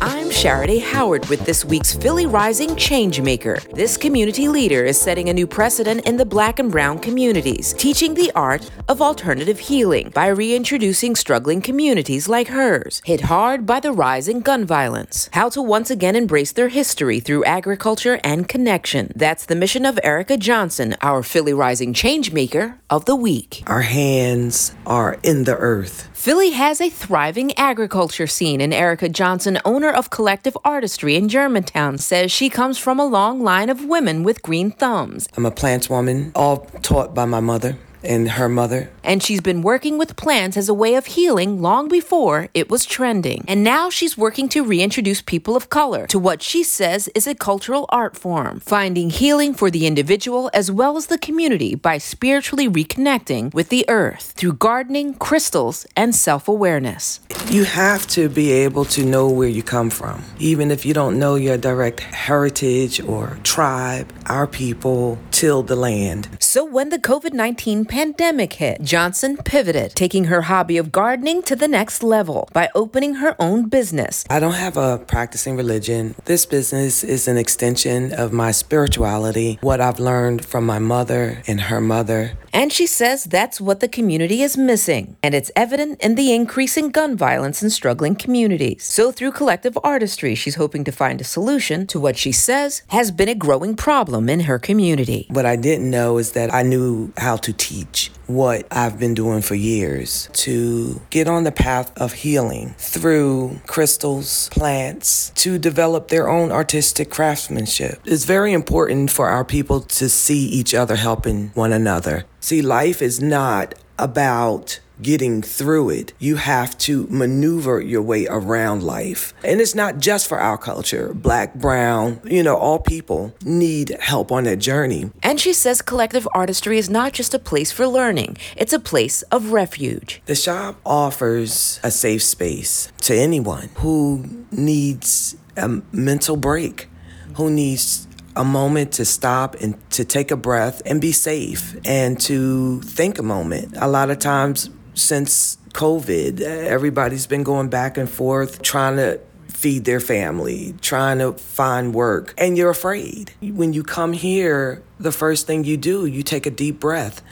I'm 0.01 0.31
Charity 0.31 0.79
Howard 0.79 1.27
with 1.27 1.45
this 1.45 1.65
week's 1.65 1.97
Philly 1.97 2.27
Rising 2.27 2.71
Changemaker. 2.77 3.61
This 3.75 3.97
community 3.97 4.47
leader 4.47 4.85
is 4.85 5.01
setting 5.01 5.29
a 5.29 5.33
new 5.33 5.49
precedent 5.49 6.07
in 6.07 6.17
the 6.17 6.25
black 6.25 6.61
and 6.61 6.71
brown 6.71 7.01
communities, 7.01 7.73
teaching 7.73 8.15
the 8.15 8.31
art 8.37 8.71
of 8.87 9.03
alternative 9.03 9.59
healing 9.59 10.11
by 10.15 10.29
reintroducing 10.29 11.17
struggling 11.17 11.61
communities 11.61 12.29
like 12.29 12.47
hers, 12.47 13.03
hit 13.05 13.23
hard 13.23 13.67
by 13.67 13.81
the 13.81 13.93
rising 13.93 14.41
gun 14.41 14.65
violence. 14.65 15.31
How 15.33 15.49
to 15.49 15.63
once 15.63 15.91
again 15.91 16.15
embrace 16.15 16.53
their 16.53 16.69
history 16.69 17.19
through 17.19 17.45
agriculture 17.45 18.21
and 18.23 18.49
connection. 18.49 19.13
That's 19.17 19.47
the 19.47 19.57
mission 19.57 19.85
of 19.85 19.99
Erica 20.05 20.37
Johnson, 20.37 20.95
our 21.01 21.25
Philly 21.25 21.55
Rising 21.55 21.93
Changemaker 21.93 22.79
of 22.89 23.07
the 23.07 23.17
Week. 23.17 23.65
Our 23.67 23.83
hands 23.83 24.44
are 24.87 25.19
in 25.23 25.45
the 25.45 25.57
earth. 25.57 26.09
Philly 26.13 26.51
has 26.51 26.81
a 26.81 26.91
thriving 26.91 27.57
agriculture 27.59 28.27
scene, 28.27 28.61
and 28.61 28.73
Erica 28.73 29.09
Johnson, 29.09 29.59
owner 29.65 29.91
of 29.91 30.11
Collective 30.11 30.57
Artistry 30.65 31.17
in 31.17 31.29
Germantown, 31.29 31.99
says 31.99 32.33
she 32.33 32.49
comes 32.49 32.79
from 32.79 32.99
a 32.99 33.07
long 33.07 33.43
line 33.43 33.71
of 33.71 33.85
women 33.85 34.23
with 34.23 34.43
green 34.43 34.71
thumbs. 34.71 35.29
I'm 35.37 35.47
a 35.47 35.51
plants 35.51 35.91
woman, 35.91 36.33
all 36.35 36.59
taught 36.83 37.15
by 37.15 37.25
my 37.25 37.41
mother 37.41 37.77
and 38.05 38.31
her 38.31 38.49
mother. 38.49 38.91
And 39.03 39.23
she's 39.23 39.41
been 39.41 39.63
working 39.63 39.99
with 39.99 40.17
plants 40.17 40.57
as 40.57 40.69
a 40.69 40.75
way 40.75 40.95
of 40.95 41.07
healing 41.07 41.61
long 41.61 41.89
before 41.89 42.49
it 42.55 42.71
was 42.71 42.87
trending. 42.87 43.45
And 43.49 43.63
now 43.63 43.91
she's 43.91 44.17
working 44.17 44.49
to 44.51 44.65
reintroduce 44.65 45.23
people 45.23 45.57
of 45.57 45.69
color 45.69 46.07
to 46.07 46.19
what 46.19 46.43
she 46.43 46.63
says 46.63 47.09
is 47.15 47.27
a 47.27 47.35
cultural 47.35 47.87
art 47.89 48.17
form, 48.17 48.61
finding 48.61 49.11
healing 49.11 49.55
for 49.55 49.71
the 49.71 49.87
individual 49.87 50.51
as 50.55 50.71
well 50.71 50.97
as 50.97 51.07
the 51.07 51.19
community 51.19 51.75
by 51.75 51.99
spiritually 51.99 52.69
reconnecting 52.69 53.53
with 53.53 53.69
the 53.69 53.85
earth 53.89 54.33
through 54.37 54.55
gardening, 54.55 55.15
crystals, 55.15 55.87
and 55.97 56.15
self 56.15 56.49
awareness. 56.49 57.21
You 57.51 57.65
have 57.65 58.07
to 58.09 58.29
be 58.29 58.53
able 58.53 58.85
to 58.87 59.05
know 59.05 59.29
where 59.29 59.49
you 59.49 59.63
come 59.63 59.91
from, 59.91 60.23
even 60.39 60.71
if 60.71 60.87
you 60.87 60.95
don't 60.95 61.19
know 61.19 61.35
your 61.35 61.59
direct 61.59 62.01
heritage 62.01 63.01
or 63.01 63.39
tribe. 63.43 64.13
Our 64.27 64.47
people 64.47 65.19
tilled 65.35 65.67
the 65.67 65.75
land. 65.75 66.29
So 66.39 66.65
when 66.65 66.91
the 66.91 66.99
COVID 66.99 67.33
19 67.33 67.85
pandemic 67.87 68.53
hit, 68.55 68.81
Johnson 68.83 69.37
pivoted, 69.37 69.97
taking 69.97 70.27
her 70.27 70.43
hobby 70.43 70.77
of 70.79 70.93
gardening 70.93 71.43
to 71.43 71.57
the 71.57 71.67
next 71.67 72.05
level 72.05 72.49
by 72.53 72.71
opening 72.73 73.17
her 73.17 73.35
own 73.41 73.69
business. 73.69 74.25
I 74.31 74.39
don't 74.39 74.55
have 74.55 74.77
a 74.77 74.99
practicing 74.99 75.57
religion. 75.57 76.15
This 76.25 76.47
business 76.47 77.03
is 77.03 77.27
an 77.27 77.37
extension 77.37 78.13
of 78.13 78.33
my 78.33 78.53
spirituality, 78.53 79.59
what 79.61 79.81
I've 79.81 79.99
learned 79.99 80.45
from 80.45 80.65
my 80.65 80.79
mother 80.79 81.43
and 81.49 81.63
her 81.63 81.81
mother. 81.81 82.39
And 82.53 82.73
she 82.73 82.87
says 82.87 83.25
that's 83.25 83.61
what 83.61 83.81
the 83.81 83.89
community 83.89 84.41
is 84.41 84.57
missing. 84.57 85.17
And 85.25 85.35
it's 85.35 85.51
evident 85.57 86.01
in 86.01 86.15
the 86.15 86.33
increasing 86.33 86.91
gun 86.91 87.17
violence 87.17 87.65
in 87.65 87.71
struggling 87.71 88.15
communities. 88.15 88.85
So, 88.85 89.11
through 89.11 89.33
collective 89.33 89.77
artistry, 89.83 90.37
she's 90.37 90.55
hoping 90.55 90.85
to 90.85 90.93
find 90.93 91.21
a 91.21 91.25
solution 91.25 91.89
to 91.89 91.99
what 91.99 92.17
she 92.17 92.31
says 92.31 92.83
has 92.89 93.11
been 93.11 93.29
a 93.29 93.35
growing 93.35 93.75
problem 93.75 94.29
in 94.29 94.41
her 94.41 94.61
community. 94.61 95.24
What 95.29 95.47
I 95.47 95.57
didn't 95.57 95.91
know 95.91 96.19
is 96.19 96.33
that 96.33 96.53
I 96.53 96.63
knew 96.63 97.13
how 97.17 97.37
to 97.37 97.53
teach 97.53 98.11
what 98.27 98.67
I've 98.71 98.99
been 98.99 99.15
doing 99.15 99.43
for 99.43 99.55
years 99.55 100.29
to 100.33 101.01
get 101.11 101.29
on 101.29 101.45
the 101.45 101.53
path 101.53 101.93
of 102.01 102.13
healing 102.13 102.75
through 102.79 103.61
crystals, 103.67 104.49
plants, 104.51 105.31
to 105.37 105.59
develop 105.59 106.09
their 106.09 106.29
own 106.29 106.51
artistic 106.51 107.11
craftsmanship. 107.11 108.01
It's 108.05 108.25
very 108.25 108.53
important 108.53 109.11
for 109.11 109.29
our 109.29 109.45
people 109.45 109.81
to 109.81 110.09
see 110.09 110.47
each 110.47 110.75
other 110.75 110.97
helping 110.97 111.49
one 111.55 111.73
another. 111.73 112.25
See, 112.41 112.63
life 112.63 113.03
is 113.03 113.21
not 113.21 113.75
about 113.99 114.81
getting 115.03 115.43
through 115.43 115.91
it. 115.91 116.13
You 116.19 116.37
have 116.37 116.77
to 116.79 117.07
maneuver 117.09 117.81
your 117.81 118.03
way 118.03 118.27
around 118.27 118.83
life. 118.83 119.35
And 119.45 119.61
it's 119.61 119.75
not 119.75 119.99
just 119.99 120.29
for 120.29 120.39
our 120.39 120.59
culture. 120.59 121.13
Black, 121.15 121.55
brown, 121.55 122.21
you 122.25 122.43
know, 122.43 122.57
all 122.57 122.79
people 122.79 123.35
need 123.45 123.97
help 124.01 124.31
on 124.31 124.45
that 124.45 124.59
journey. 124.59 125.11
And 125.23 125.41
she 125.41 125.53
says 125.53 125.83
collective 125.83 126.29
artistry 126.35 126.79
is 126.79 126.89
not 126.89 127.13
just 127.13 127.35
a 127.35 127.39
place 127.39 127.73
for 127.73 127.87
learning, 127.87 128.37
it's 128.57 128.73
a 128.73 128.81
place 128.81 129.23
of 129.23 129.53
refuge. 129.53 130.23
The 130.27 130.35
shop 130.35 130.81
offers 130.85 131.81
a 131.83 131.91
safe 131.91 132.23
space 132.23 132.93
to 133.03 133.15
anyone 133.15 133.71
who 133.77 134.45
needs 134.51 135.37
a 135.57 135.81
mental 135.93 136.37
break, 136.37 136.89
who 137.37 137.51
needs 137.51 138.07
a 138.37 138.45
moment 138.45 138.93
to 138.93 139.05
stop 139.05 139.55
and 139.61 139.79
to 139.91 140.05
take 140.05 140.31
a 140.31 140.37
breath 140.37 140.83
and 140.85 141.01
be 141.01 141.13
safe 141.13 141.77
and 141.85 142.21
to 142.21 142.81
think 142.81 143.19
a 143.19 143.23
moment. 143.23 143.75
A 143.77 143.89
lot 143.89 144.11
of 144.11 144.19
times 144.19 144.71
since 144.95 145.59
COVID. 145.73 146.41
Everybody's 146.41 147.27
been 147.27 147.43
going 147.43 147.69
back 147.69 147.99
and 147.99 148.09
forth 148.09 148.63
trying 148.63 148.97
to 148.97 149.21
feed 149.49 149.85
their 149.85 150.01
family, 150.01 150.75
trying 150.81 151.19
to 151.19 151.33
find 151.33 151.95
work, 151.95 152.35
and 152.37 152.57
you're 152.57 152.71
afraid. 152.71 153.33
When 153.41 153.73
you 153.73 153.83
come 153.83 154.13
here, 154.13 154.83
the 154.99 155.13
first 155.13 155.47
thing 155.47 155.65
you 155.65 155.77
do, 155.77 156.07
you 156.07 156.23
take 156.23 156.47
a 156.47 156.51
deep 156.51 156.81
breath 156.81 157.23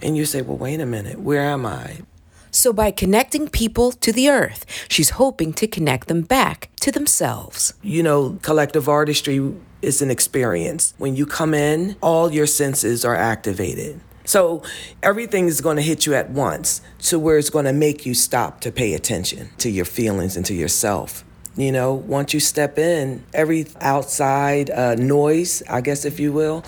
and 0.00 0.16
you 0.16 0.24
say, 0.24 0.42
Well, 0.42 0.56
wait 0.56 0.80
a 0.80 0.86
minute, 0.86 1.20
where 1.20 1.42
am 1.42 1.66
I? 1.66 2.02
So, 2.50 2.72
by 2.72 2.92
connecting 2.92 3.48
people 3.48 3.90
to 3.90 4.12
the 4.12 4.28
earth, 4.28 4.64
she's 4.88 5.10
hoping 5.10 5.52
to 5.54 5.66
connect 5.66 6.06
them 6.06 6.22
back 6.22 6.70
to 6.82 6.92
themselves. 6.92 7.74
You 7.82 8.04
know, 8.04 8.38
collective 8.42 8.88
artistry 8.88 9.52
is 9.82 10.00
an 10.00 10.10
experience. 10.10 10.94
When 10.98 11.16
you 11.16 11.26
come 11.26 11.52
in, 11.52 11.96
all 12.00 12.32
your 12.32 12.46
senses 12.46 13.04
are 13.04 13.16
activated. 13.16 14.00
So 14.24 14.62
everything 15.02 15.46
is 15.46 15.60
going 15.60 15.76
to 15.76 15.82
hit 15.82 16.06
you 16.06 16.14
at 16.14 16.30
once 16.30 16.80
to 17.00 17.18
where 17.18 17.36
it's 17.36 17.50
going 17.50 17.66
to 17.66 17.72
make 17.72 18.06
you 18.06 18.14
stop 18.14 18.60
to 18.60 18.72
pay 18.72 18.94
attention 18.94 19.50
to 19.58 19.68
your 19.70 19.84
feelings 19.84 20.36
and 20.36 20.46
to 20.46 20.54
yourself. 20.54 21.24
You 21.56 21.70
know, 21.70 21.94
once 21.94 22.34
you 22.34 22.40
step 22.40 22.78
in, 22.78 23.24
every 23.32 23.66
outside 23.80 24.70
uh, 24.70 24.94
noise, 24.96 25.62
I 25.70 25.82
guess 25.82 26.04
if 26.04 26.18
you 26.18 26.32
will, 26.32 26.64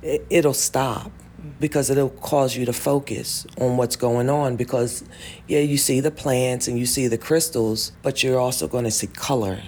it, 0.00 0.24
it'll 0.30 0.54
stop 0.54 1.10
because 1.60 1.90
it'll 1.90 2.08
cause 2.10 2.56
you 2.56 2.64
to 2.66 2.72
focus 2.72 3.46
on 3.60 3.76
what's 3.76 3.96
going 3.96 4.28
on 4.28 4.56
because 4.56 5.04
yeah 5.46 5.60
you 5.60 5.76
see 5.76 6.00
the 6.00 6.10
plants 6.10 6.66
and 6.66 6.78
you 6.78 6.84
see 6.84 7.06
the 7.06 7.16
crystals 7.16 7.92
but 8.02 8.22
you're 8.22 8.38
also 8.38 8.66
going 8.66 8.84
to 8.84 8.90
see 8.90 9.06
color. 9.06 9.60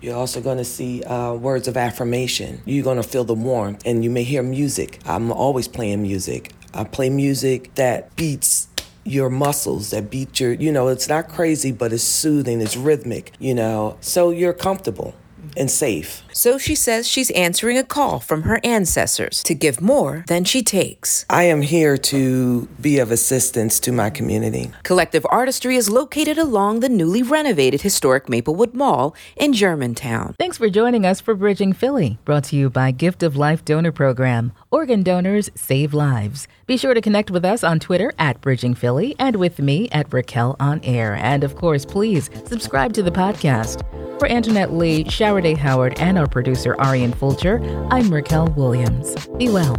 You're 0.00 0.16
also 0.16 0.40
going 0.40 0.58
to 0.58 0.64
see 0.64 1.02
uh, 1.02 1.32
words 1.32 1.68
of 1.68 1.76
affirmation. 1.76 2.60
You're 2.64 2.84
going 2.84 2.98
to 2.98 3.02
feel 3.02 3.24
the 3.24 3.34
warmth 3.34 3.82
and 3.86 4.04
you 4.04 4.10
may 4.10 4.24
hear 4.24 4.42
music. 4.42 5.00
I'm 5.06 5.32
always 5.32 5.68
playing 5.68 6.02
music 6.02 6.52
i 6.74 6.84
play 6.84 7.10
music 7.10 7.74
that 7.74 8.14
beats 8.16 8.68
your 9.04 9.30
muscles 9.30 9.90
that 9.90 10.10
beat 10.10 10.40
your 10.40 10.52
you 10.52 10.72
know 10.72 10.88
it's 10.88 11.08
not 11.08 11.28
crazy 11.28 11.70
but 11.70 11.92
it's 11.92 12.02
soothing 12.02 12.60
it's 12.60 12.76
rhythmic 12.76 13.32
you 13.38 13.54
know 13.54 13.96
so 14.00 14.30
you're 14.30 14.52
comfortable 14.52 15.14
and 15.56 15.70
safe. 15.70 16.22
So 16.36 16.58
she 16.58 16.74
says 16.74 17.08
she's 17.08 17.30
answering 17.30 17.78
a 17.78 17.82
call 17.82 18.20
from 18.20 18.42
her 18.42 18.60
ancestors 18.62 19.42
to 19.44 19.54
give 19.54 19.80
more 19.80 20.22
than 20.28 20.44
she 20.44 20.62
takes. 20.62 21.24
I 21.30 21.44
am 21.44 21.62
here 21.62 21.96
to 22.12 22.66
be 22.78 22.98
of 22.98 23.10
assistance 23.10 23.80
to 23.80 23.90
my 23.90 24.10
community. 24.10 24.70
Collective 24.82 25.26
Artistry 25.30 25.76
is 25.76 25.88
located 25.88 26.36
along 26.36 26.80
the 26.80 26.90
newly 26.90 27.22
renovated 27.22 27.80
historic 27.80 28.28
Maplewood 28.28 28.74
Mall 28.74 29.16
in 29.34 29.54
Germantown. 29.54 30.34
Thanks 30.38 30.58
for 30.58 30.68
joining 30.68 31.06
us 31.06 31.22
for 31.22 31.34
Bridging 31.34 31.72
Philly, 31.72 32.18
brought 32.26 32.44
to 32.44 32.56
you 32.56 32.68
by 32.68 32.90
Gift 32.90 33.22
of 33.22 33.34
Life 33.34 33.64
Donor 33.64 33.90
Program. 33.90 34.52
Organ 34.70 35.02
donors 35.02 35.48
save 35.54 35.94
lives. 35.94 36.46
Be 36.66 36.76
sure 36.76 36.92
to 36.92 37.00
connect 37.00 37.30
with 37.30 37.46
us 37.46 37.64
on 37.64 37.80
Twitter 37.80 38.12
at 38.18 38.42
Bridging 38.42 38.74
Philly 38.74 39.16
and 39.18 39.36
with 39.36 39.58
me 39.58 39.88
at 39.90 40.12
Raquel 40.12 40.54
on 40.60 40.80
Air. 40.84 41.14
And 41.14 41.44
of 41.44 41.56
course, 41.56 41.86
please 41.86 42.28
subscribe 42.44 42.92
to 42.92 43.02
the 43.02 43.10
podcast. 43.10 43.82
For 44.18 44.28
Antoinette 44.28 44.72
Lee, 44.72 45.04
Day 45.04 45.54
Howard, 45.54 45.98
and 45.98 46.16
our 46.26 46.30
producer 46.30 46.74
Arian 46.80 47.12
Fulcher, 47.12 47.60
I'm 47.90 48.12
Raquel 48.12 48.48
Williams. 48.56 49.14
Be 49.38 49.48
well. 49.48 49.76